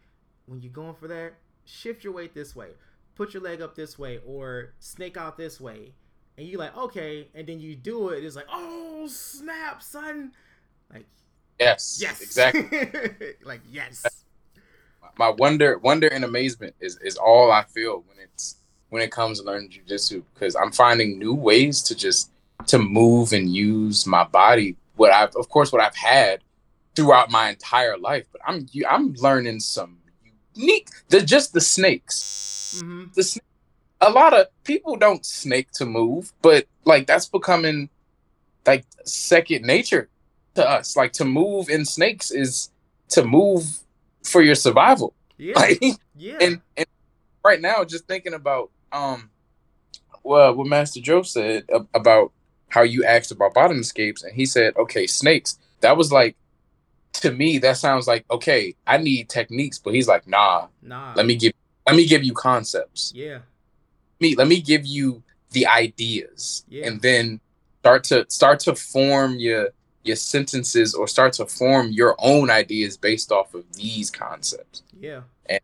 [0.46, 1.34] when you're going for that,
[1.64, 2.70] shift your weight this way,
[3.14, 5.92] put your leg up this way, or snake out this way,
[6.36, 8.24] and you're like, okay, and then you do it.
[8.24, 10.32] It's like, oh snap, son,
[10.92, 11.06] like,
[11.60, 12.68] yes, yes, exactly,
[13.44, 14.04] like yes.
[15.16, 18.56] My wonder, wonder, and amazement is is all I feel when it's
[18.90, 22.30] when it comes to learning jujitsu because I'm finding new ways to just
[22.66, 24.76] to move and use my body.
[24.96, 26.40] What I've, of course, what I've had
[26.96, 29.98] throughout my entire life, but I'm I'm learning some
[30.54, 30.88] unique.
[31.08, 32.80] They're just the snakes.
[32.82, 33.04] Mm-hmm.
[33.14, 33.40] The
[34.00, 37.88] a lot of people don't snake to move, but like that's becoming
[38.66, 40.08] like second nature
[40.54, 40.96] to us.
[40.96, 42.70] Like to move in snakes is
[43.10, 43.64] to move
[44.22, 45.14] for your survival.
[45.36, 45.54] Yeah.
[45.56, 45.82] Like,
[46.16, 46.38] yeah.
[46.40, 46.86] And, and
[47.44, 49.30] right now, just thinking about um,
[50.22, 51.64] well, what Master Joe said
[51.94, 52.32] about
[52.68, 55.58] how you asked about bottom escapes, and he said, okay, snakes.
[55.80, 56.36] That was like,
[57.14, 58.74] to me, that sounds like okay.
[58.86, 61.14] I need techniques, but he's like, nah, nah.
[61.16, 61.52] Let me give,
[61.86, 63.12] let me give you concepts.
[63.14, 63.38] Yeah.
[64.20, 65.22] Me, let me give you
[65.52, 66.86] the ideas, yeah.
[66.86, 67.40] and then
[67.80, 69.70] start to start to form your
[70.04, 74.82] your sentences or start to form your own ideas based off of these concepts.
[75.00, 75.22] Yeah.
[75.46, 75.60] And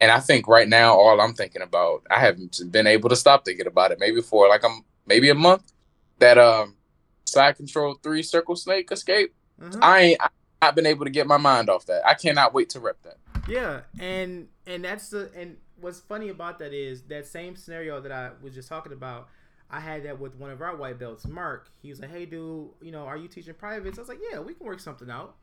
[0.00, 3.44] and I think right now, all I'm thinking about, I haven't been able to stop
[3.44, 3.98] thinking about it.
[3.98, 5.72] Maybe for like I'm maybe a month,
[6.18, 6.76] that um
[7.24, 9.34] side control three circle snake escape.
[9.60, 9.80] Mm-hmm.
[9.82, 10.28] I ain't I,
[10.62, 12.06] I've been able to get my mind off that.
[12.06, 13.16] I cannot wait to rep that.
[13.48, 18.12] Yeah, and and that's the and what's funny about that is that same scenario that
[18.12, 19.28] I was just talking about.
[19.70, 21.70] I had that with one of our white belts, Mark.
[21.82, 24.38] He was like, "Hey, dude, you know, are you teaching privates?" I was like, "Yeah,
[24.40, 25.36] we can work something out."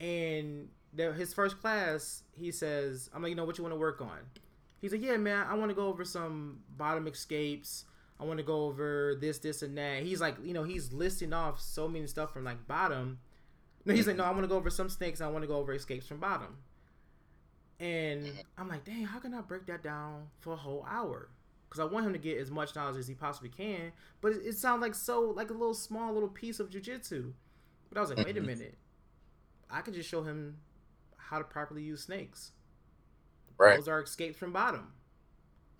[0.00, 4.00] And his first class, he says, "I'm like, you know, what you want to work
[4.00, 4.18] on?"
[4.80, 7.84] He's like, "Yeah, man, I want to go over some bottom escapes.
[8.20, 11.32] I want to go over this, this, and that." He's like, you know, he's listing
[11.32, 13.18] off so many stuff from like bottom.
[13.84, 15.20] No, he's like, "No, I want to go over some snakes.
[15.20, 16.58] I want to go over escapes from bottom."
[17.80, 21.28] And I'm like, "Dang, how can I break that down for a whole hour?"
[21.68, 23.90] Because I want him to get as much knowledge as he possibly can.
[24.20, 27.32] But it, it sounds like so like a little small little piece of jujitsu.
[27.88, 28.46] But I was like, wait a mm-hmm.
[28.46, 28.74] minute.
[29.70, 30.56] I can just show him
[31.28, 32.52] how to properly use snakes.
[33.58, 33.76] Right.
[33.76, 34.92] Those are escapes from bottom.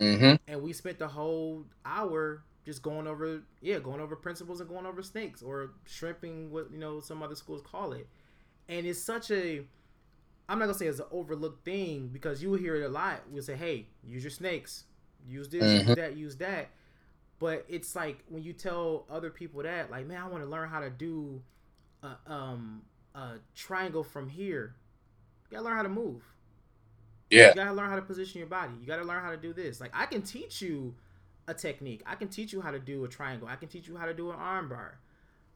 [0.00, 0.34] Mm-hmm.
[0.48, 4.86] And we spent the whole hour just going over, yeah, going over principles and going
[4.86, 8.08] over snakes or shrimping, what you know some other schools call it.
[8.68, 9.64] And it's such a,
[10.48, 13.20] I'm not gonna say it's an overlooked thing because you will hear it a lot.
[13.30, 14.84] We'll say, hey, use your snakes,
[15.28, 15.88] use this, mm-hmm.
[15.88, 16.70] use that, use that.
[17.38, 20.68] But it's like when you tell other people that, like, man, I want to learn
[20.68, 21.42] how to do
[22.02, 22.82] a, um,
[23.14, 24.76] a triangle from here
[25.50, 26.22] you gotta learn how to move.
[27.30, 27.48] Yeah.
[27.48, 28.72] You gotta learn how to position your body.
[28.80, 29.80] You gotta learn how to do this.
[29.80, 30.94] Like I can teach you
[31.46, 32.02] a technique.
[32.06, 33.48] I can teach you how to do a triangle.
[33.48, 34.92] I can teach you how to do an armbar.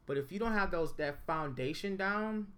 [0.07, 2.49] But if you don't have those that foundation down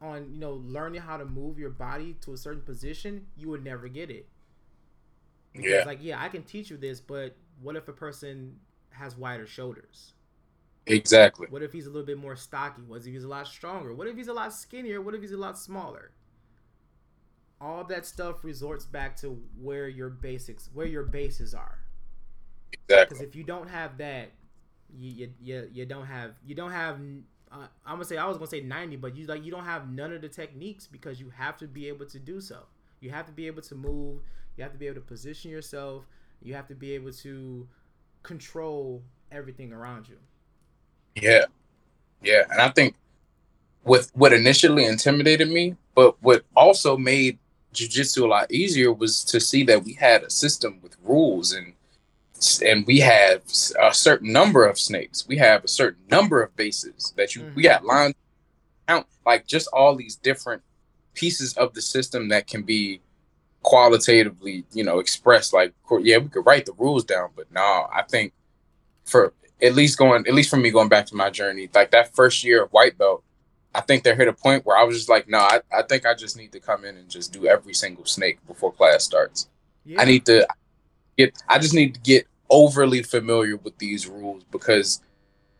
[0.00, 3.64] on, you know, learning how to move your body to a certain position, you would
[3.64, 4.28] never get it.
[5.52, 5.82] Because yeah.
[5.84, 8.56] like, yeah, I can teach you this, but what if a person
[8.90, 10.14] has wider shoulders?
[10.86, 11.46] Exactly.
[11.50, 12.82] What if he's a little bit more stocky?
[12.82, 13.94] What if he's a lot stronger?
[13.94, 15.00] What if he's a lot skinnier?
[15.00, 16.10] What if he's a lot smaller?
[17.62, 21.78] All that stuff resorts back to where your basics, where your bases are.
[22.72, 23.04] Exactly.
[23.04, 24.32] Because if you don't have that,
[24.94, 26.98] you you, you, you don't have you don't have.
[27.50, 29.88] Uh, I'm gonna say I was gonna say 90, but you like you don't have
[29.88, 32.64] none of the techniques because you have to be able to do so.
[33.00, 34.22] You have to be able to move.
[34.56, 36.04] You have to be able to position yourself.
[36.42, 37.68] You have to be able to
[38.22, 40.16] control everything around you.
[41.14, 41.44] Yeah,
[42.22, 42.96] yeah, and I think
[43.84, 47.38] with what initially intimidated me, but what also made
[47.72, 51.74] jujitsu a lot easier was to see that we had a system with rules and
[52.64, 53.42] and we have
[53.80, 55.28] a certain number of snakes.
[55.28, 57.42] We have a certain number of bases that you.
[57.42, 57.54] Mm-hmm.
[57.54, 58.14] We got lines
[58.88, 60.62] count like just all these different
[61.14, 63.00] pieces of the system that can be
[63.62, 65.52] qualitatively, you know, expressed.
[65.52, 68.32] Like, yeah, we could write the rules down, but no, I think
[69.04, 72.14] for at least going, at least for me going back to my journey, like that
[72.14, 73.22] first year of white belt,
[73.74, 76.04] I think there hit a point where I was just like, no, I, I think
[76.04, 79.48] I just need to come in and just do every single snake before class starts.
[79.84, 80.00] Yeah.
[80.00, 80.46] I need to
[81.16, 85.00] get, I just need to get overly familiar with these rules because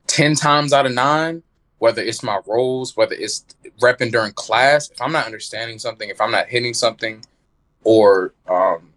[0.09, 1.43] 10 times out of nine,
[1.79, 3.45] whether it's my rolls, whether it's
[3.81, 7.25] repping during class, if I'm not understanding something, if I'm not hitting something,
[7.83, 8.93] or um,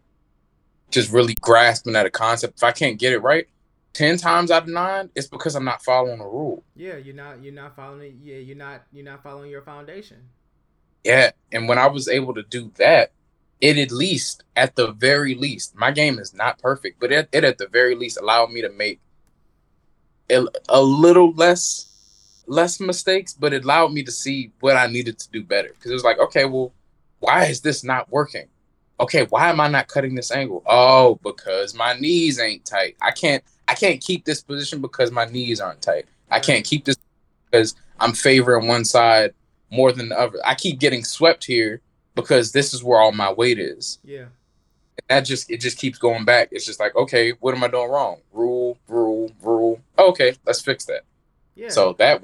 [0.91, 3.47] just really grasping at a concept, if I can't get it right,
[3.96, 6.64] ten times out of nine, it's because I'm not following a rule.
[6.76, 10.18] Yeah, you're not you're not following yeah, you're not you're not following your foundation.
[11.04, 11.32] Yeah.
[11.52, 13.12] And when I was able to do that,
[13.62, 17.43] it at least, at the very least, my game is not perfect, but it, it
[17.43, 19.00] at the very least allowed me to make
[20.30, 21.91] a, a little less
[22.48, 25.70] less mistakes, but it allowed me to see what I needed to do better.
[25.70, 26.74] Because it was like, okay, well,
[27.20, 28.48] why is this not working?
[29.00, 30.64] Okay, why am I not cutting this angle?
[30.66, 32.96] Oh, because my knees ain't tight.
[33.02, 36.05] I can't I can't keep this position because my knees aren't tight.
[36.30, 36.97] I can't keep this
[37.49, 39.34] because I'm favoring one side
[39.72, 40.39] more than the other.
[40.45, 41.82] I keep getting swept here
[42.13, 43.99] because this is where all my weight is.
[44.03, 44.26] Yeah.
[44.97, 46.49] And that just it just keeps going back.
[46.51, 48.22] It's just like, okay, what am I doing wrong?
[48.32, 49.82] Rule, rule, rule.
[49.99, 51.01] Okay, let's fix that.
[51.55, 51.70] Yeah.
[51.70, 52.24] So that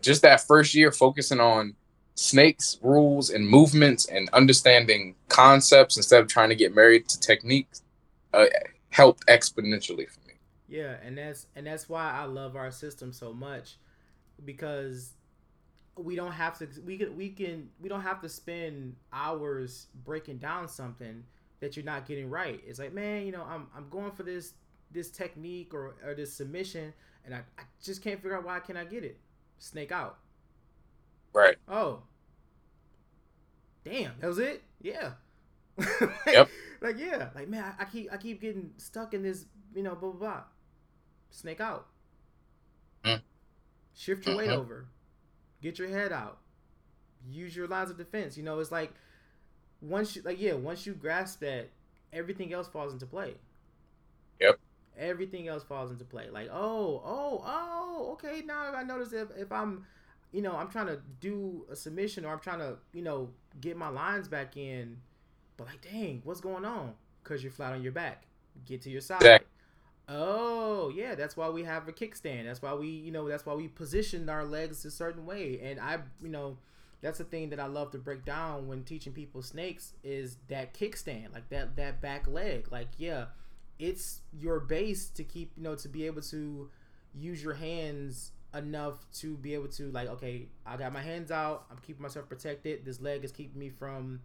[0.00, 1.74] just that first year focusing on
[2.14, 7.82] snakes, rules, and movements and understanding concepts instead of trying to get married to techniques
[8.34, 8.46] uh,
[8.90, 10.21] helped exponentially for me.
[10.72, 13.76] Yeah, and that's and that's why I love our system so much
[14.42, 15.12] because
[15.96, 20.38] we don't have to we can we can we don't have to spend hours breaking
[20.38, 21.24] down something
[21.60, 22.58] that you're not getting right.
[22.66, 24.54] It's like, man, you know, I'm I'm going for this
[24.90, 26.94] this technique or, or this submission
[27.26, 29.18] and I, I just can't figure out why can I get it.
[29.58, 30.20] Snake out.
[31.34, 31.56] Right.
[31.68, 32.00] Oh.
[33.84, 34.62] Damn, that was it?
[34.80, 35.10] Yeah.
[35.76, 36.48] like, yep.
[36.80, 39.44] Like yeah, like man, I, I, keep I keep getting stuck in this,
[39.74, 40.40] you know, blah blah blah.
[41.32, 41.86] Snake out.
[43.04, 43.20] Mm.
[43.94, 44.48] Shift your mm-hmm.
[44.48, 44.86] weight over.
[45.60, 46.38] Get your head out.
[47.28, 48.36] Use your lines of defense.
[48.36, 48.92] You know, it's like
[49.80, 51.70] once you like yeah, once you grasp that,
[52.12, 53.34] everything else falls into play.
[54.40, 54.58] Yep.
[54.98, 56.28] Everything else falls into play.
[56.30, 59.84] Like, oh, oh, oh, okay, now I notice if, if I'm
[60.32, 63.28] you know, I'm trying to do a submission or I'm trying to, you know,
[63.60, 64.96] get my lines back in,
[65.56, 66.94] but like, dang, what's going on?
[67.22, 68.24] Because you're flat on your back.
[68.66, 69.42] Get to your side.
[70.14, 72.44] Oh, yeah, that's why we have a kickstand.
[72.44, 75.58] That's why we, you know, that's why we position our legs a certain way.
[75.62, 76.58] And I, you know,
[77.00, 80.74] that's the thing that I love to break down when teaching people snakes is that
[80.74, 82.70] kickstand, like that that back leg.
[82.70, 83.26] Like, yeah,
[83.78, 86.68] it's your base to keep, you know, to be able to
[87.14, 91.64] use your hands enough to be able to like, okay, I got my hands out,
[91.70, 92.84] I'm keeping myself protected.
[92.84, 94.20] This leg is keeping me from,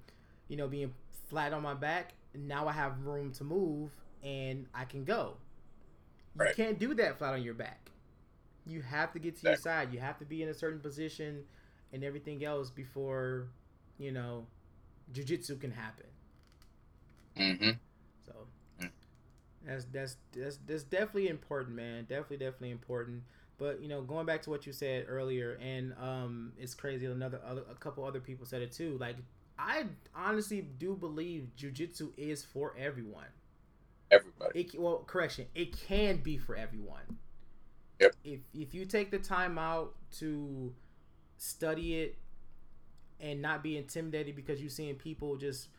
[0.50, 0.94] you know, being
[1.30, 2.12] flat on my back.
[2.36, 5.38] Now I have room to move and I can go.
[6.38, 6.50] Right.
[6.50, 7.90] You can't do that flat on your back.
[8.66, 9.94] You have to get to your side.
[9.94, 11.44] You have to be in a certain position
[11.94, 13.48] and everything else before,
[13.98, 14.46] you know,
[15.14, 16.06] jujitsu can happen.
[17.38, 17.70] Mm-hmm.
[18.26, 18.34] So
[18.82, 18.90] mm.
[19.66, 22.04] that's that's that's that's definitely important, man.
[22.04, 23.24] Definitely, definitely important.
[23.58, 27.06] But you know, going back to what you said earlier, and um, it's crazy.
[27.06, 28.98] Another, other, a couple other people said it too.
[29.00, 29.16] Like,
[29.58, 29.86] I
[30.16, 33.26] honestly do believe jujitsu is for everyone.
[34.12, 34.62] Everybody.
[34.62, 35.46] It, well, correction.
[35.56, 37.18] It can be for everyone.
[38.00, 38.16] Yep.
[38.24, 40.74] If if you take the time out to
[41.38, 42.18] study it
[43.20, 45.70] and not be intimidated because you're seeing people just,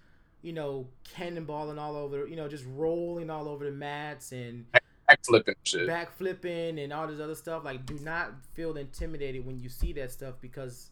[0.42, 4.66] you know, cannonballing all over, you know, just rolling all over the mats and
[5.08, 5.88] backflipping shit.
[5.88, 7.64] Backflipping and all this other stuff.
[7.64, 10.90] Like, do not feel intimidated when you see that stuff because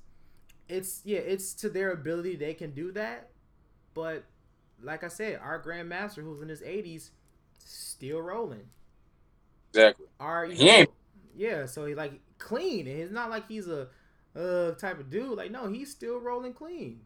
[0.69, 3.31] it's yeah, it's to their ability they can do that.
[3.95, 4.25] But
[4.83, 7.11] like I said, our grandmaster who's in his eighties,
[7.69, 8.69] still rolling.
[9.71, 10.07] Exactly.
[10.21, 10.91] Our he ain't.
[11.37, 13.89] Yeah, so he like clean, and it's not like he's a
[14.35, 15.37] uh type of dude.
[15.37, 17.01] Like no, he's still rolling clean.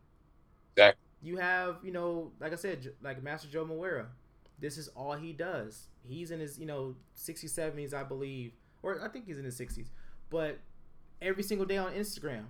[0.77, 1.03] Exactly.
[1.23, 4.07] You have you know, like I said, like Master Joe Moreira.
[4.61, 5.89] This is all he does.
[6.07, 8.53] He's in his, you know, 60s, 70s, I believe.
[8.83, 9.89] Or I think he's in his 60s.
[10.29, 10.59] But
[11.21, 12.45] every single day on Instagram,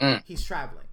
[0.00, 0.22] mm.
[0.24, 0.86] he's traveling.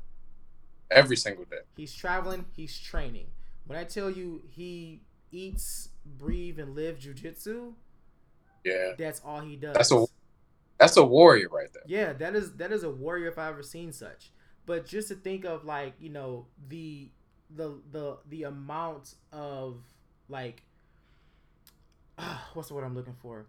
[0.90, 1.60] Every single day.
[1.76, 3.28] He's traveling, he's training.
[3.66, 5.02] When I tell you he
[5.32, 7.74] eats, breathe, and live jujitsu,
[8.64, 8.94] yeah.
[8.98, 9.74] That's all he does.
[9.74, 10.06] That's a
[10.78, 11.84] that's a warrior right there.
[11.86, 14.32] Yeah, that is that is a warrior if I ever seen such.
[14.66, 17.10] But just to think of like, you know, the
[17.50, 19.82] the the the amount of
[20.30, 20.64] like
[22.18, 23.48] uh, what's the word I'm looking for?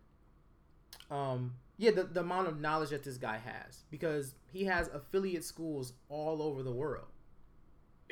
[1.10, 5.44] Um, Yeah, the, the amount of knowledge that this guy has because he has affiliate
[5.44, 7.11] schools all over the world.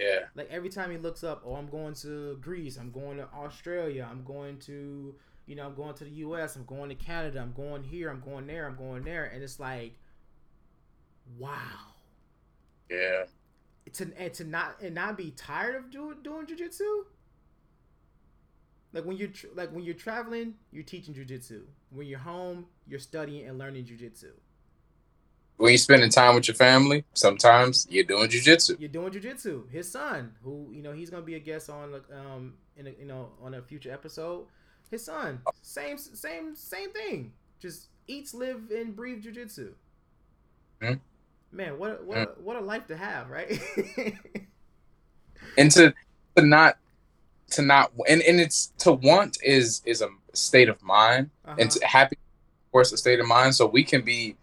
[0.01, 0.21] Yeah.
[0.35, 4.09] Like every time he looks up, oh, I'm going to Greece, I'm going to Australia,
[4.11, 5.15] I'm going to,
[5.47, 8.21] you know, I'm going to the US, I'm going to Canada, I'm going here, I'm
[8.21, 9.27] going there, I'm going there.
[9.27, 9.99] And it's like,
[11.39, 11.51] wow.
[12.89, 13.25] Yeah.
[13.93, 17.05] To, and to not and not be tired of doing doing jujitsu.
[18.93, 21.63] Like when you're tr- like when you're traveling, you're teaching jujitsu.
[21.91, 24.31] When you're home, you're studying and learning jujitsu.
[25.61, 28.81] When you're spending time with your family, sometimes you're doing jujitsu.
[28.81, 29.71] You're doing jujitsu.
[29.71, 33.05] His son, who you know, he's gonna be a guest on um in a, you
[33.05, 34.47] know on a future episode.
[34.91, 37.35] His son, same same same thing.
[37.61, 39.73] Just eats, live, and breathe jujitsu.
[40.81, 40.95] Hmm.
[41.53, 43.61] Man, what what a, what a life to have, right?
[45.59, 45.93] and to
[46.37, 46.79] to not
[47.51, 51.57] to not and, and it's to want is is a state of mind uh-huh.
[51.59, 54.37] and to happy of course a state of mind so we can be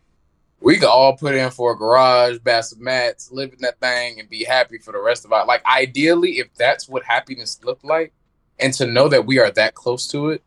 [0.59, 4.19] we could all put in for a garage bass of mats live in that thing
[4.19, 7.83] and be happy for the rest of our like ideally if that's what happiness looked
[7.83, 8.13] like
[8.59, 10.43] and to know that we are that close to it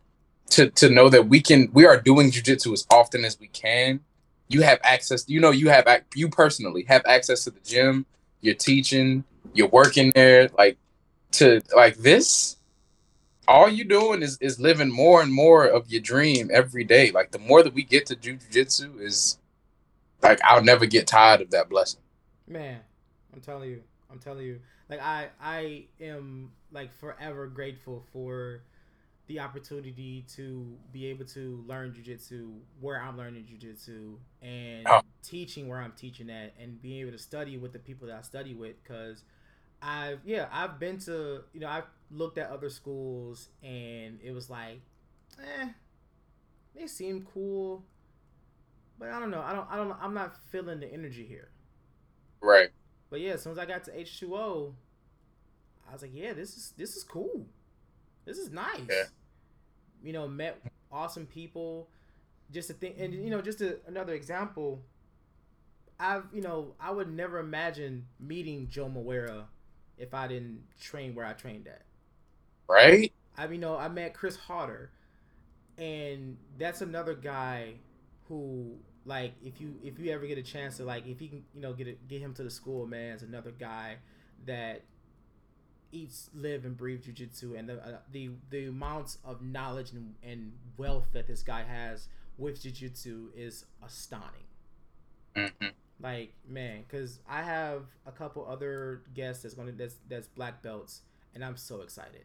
[0.48, 4.00] to to know that we can we are doing jujitsu as often as we can
[4.48, 8.04] you have access you know you have you personally have access to the gym
[8.40, 9.22] you're teaching
[9.54, 10.76] you're working there like
[11.30, 12.56] to like this
[13.50, 17.10] all you doing is is living more and more of your dream every day.
[17.10, 19.38] Like the more that we get to do jiu-jitsu is
[20.22, 22.00] like i'll never get tired of that blessing.
[22.46, 22.80] Man
[23.34, 24.60] i'm telling you i'm telling you.
[24.88, 28.62] Like i i am like forever grateful for
[29.30, 35.02] the opportunity to be able to learn jujitsu where I'm learning jujitsu and oh.
[35.22, 38.22] teaching where I'm teaching at and being able to study with the people that I
[38.22, 39.22] study with because
[39.80, 44.50] I've yeah I've been to you know I've looked at other schools and it was
[44.50, 44.80] like
[45.40, 45.68] eh
[46.74, 47.84] they seem cool
[49.00, 51.50] but I don't know I don't I don't I'm not feeling the energy here
[52.40, 52.68] right
[53.10, 54.72] but yeah as soon as I got to H2O
[55.88, 57.46] I was like yeah this is this is cool
[58.24, 59.04] this is nice yeah
[60.02, 61.88] you know, met awesome people.
[62.52, 64.82] Just to think, and you know, just a, another example.
[65.98, 69.46] I've, you know, I would never imagine meeting Joe Moreira
[69.98, 71.82] if I didn't train where I trained at.
[72.66, 73.12] Right.
[73.36, 74.90] I, you know, I met Chris Harder,
[75.78, 77.74] and that's another guy
[78.28, 81.44] who, like, if you if you ever get a chance to, like, if you can,
[81.54, 83.96] you know, get it, get him to the school, man, is another guy
[84.46, 84.82] that
[85.92, 90.52] eats, live, and breathe jujitsu, and the uh, the the amounts of knowledge and, and
[90.76, 94.44] wealth that this guy has with jujitsu is astounding.
[95.36, 95.68] Mm-hmm.
[96.02, 101.02] Like man, because I have a couple other guests that's gonna that's that's black belts,
[101.34, 102.24] and I'm so excited,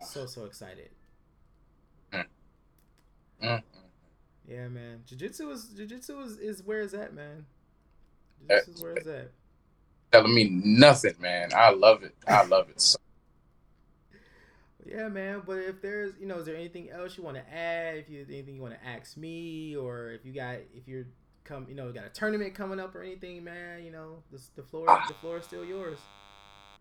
[0.00, 0.90] so so excited.
[2.12, 3.79] Mm-hmm.
[4.50, 5.02] Yeah, man.
[5.06, 7.46] Jiu-jitsu is jiu-jitsu is, is where is that, man?
[8.40, 9.30] Jiu-jitsu is where is that?
[10.12, 11.50] telling me nothing, man.
[11.54, 12.14] I love it.
[12.26, 12.80] I love it.
[12.80, 12.98] So.
[14.86, 15.42] Yeah, man.
[15.46, 17.96] But if there's, you know, is there anything else you want to add?
[17.96, 21.04] If you anything you want to ask me, or if you got, if you're
[21.44, 24.62] come, you know, got a tournament coming up or anything, man, you know, the, the
[24.62, 25.04] floor, ah.
[25.06, 25.98] the floor is still yours.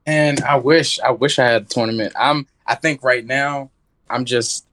[0.08, 2.14] And I wish, I wish I had a tournament.
[2.18, 3.70] I'm, I think right now,
[4.10, 4.66] I'm just,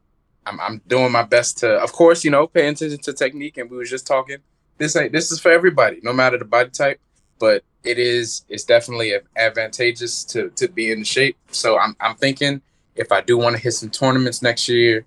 [0.47, 3.59] I'm, I'm doing my best to, of course, you know, pay attention to technique.
[3.59, 4.38] And we was just talking.
[4.78, 7.01] This ain't, this is for everybody, no matter the body type.
[7.38, 11.36] But it is it's definitely advantageous to to be in shape.
[11.51, 12.62] So I'm I'm thinking
[12.94, 15.05] if I do want to hit some tournaments next year,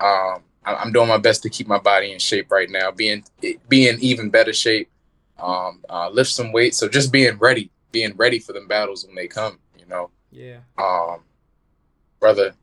[0.00, 3.24] um, I'm doing my best to keep my body in shape right now, being
[3.68, 4.90] being even better shape,
[5.38, 6.74] um, uh, lift some weight.
[6.74, 9.58] So just being ready, being ready for them battles when they come.
[9.78, 10.10] You know.
[10.32, 10.58] Yeah.
[10.76, 11.20] Um,
[12.18, 12.54] brother,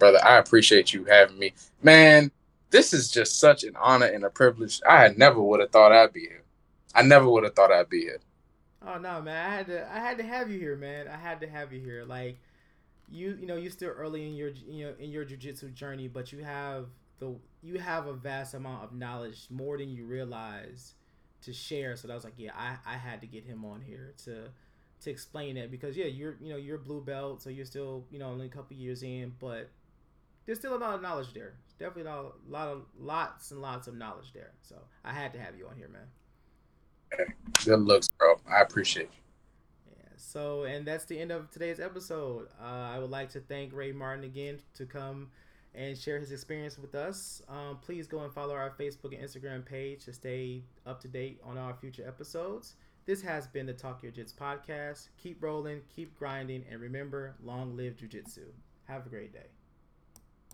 [0.00, 2.32] brother, I appreciate you having me, man.
[2.70, 4.80] This is just such an honor and a privilege.
[4.88, 6.42] I never would have thought I'd be here.
[6.94, 8.18] I never would have thought I'd be here.
[8.84, 9.46] Oh no, man!
[9.46, 11.06] I had to, I had to have you here, man.
[11.06, 12.04] I had to have you here.
[12.04, 12.38] Like,
[13.10, 16.32] you, you know, you're still early in your, you know, in your jujitsu journey, but
[16.32, 16.86] you have
[17.18, 20.94] the, you have a vast amount of knowledge, more than you realize,
[21.42, 21.96] to share.
[21.96, 24.44] So that was like, yeah, I, I had to get him on here to,
[25.02, 28.18] to explain it because yeah, you're, you know, you're blue belt, so you're still, you
[28.18, 29.68] know, only a couple years in, but
[30.50, 31.52] there's still a lot of knowledge there.
[31.78, 34.50] Definitely a lot of lots and lots of knowledge there.
[34.62, 34.74] So
[35.04, 37.28] I had to have you on here, man.
[37.64, 38.34] Good looks, bro.
[38.52, 39.92] I appreciate you.
[39.96, 40.08] Yeah.
[40.16, 42.48] So, and that's the end of today's episode.
[42.60, 45.30] Uh, I would like to thank Ray Martin again to come
[45.72, 47.42] and share his experience with us.
[47.48, 51.40] Um, please go and follow our Facebook and Instagram page to stay up to date
[51.44, 52.74] on our future episodes.
[53.06, 55.10] This has been the Talk Yo Jits podcast.
[55.16, 58.46] Keep rolling, keep grinding, and remember, long live Jiu Jitsu.
[58.88, 59.46] Have a great day.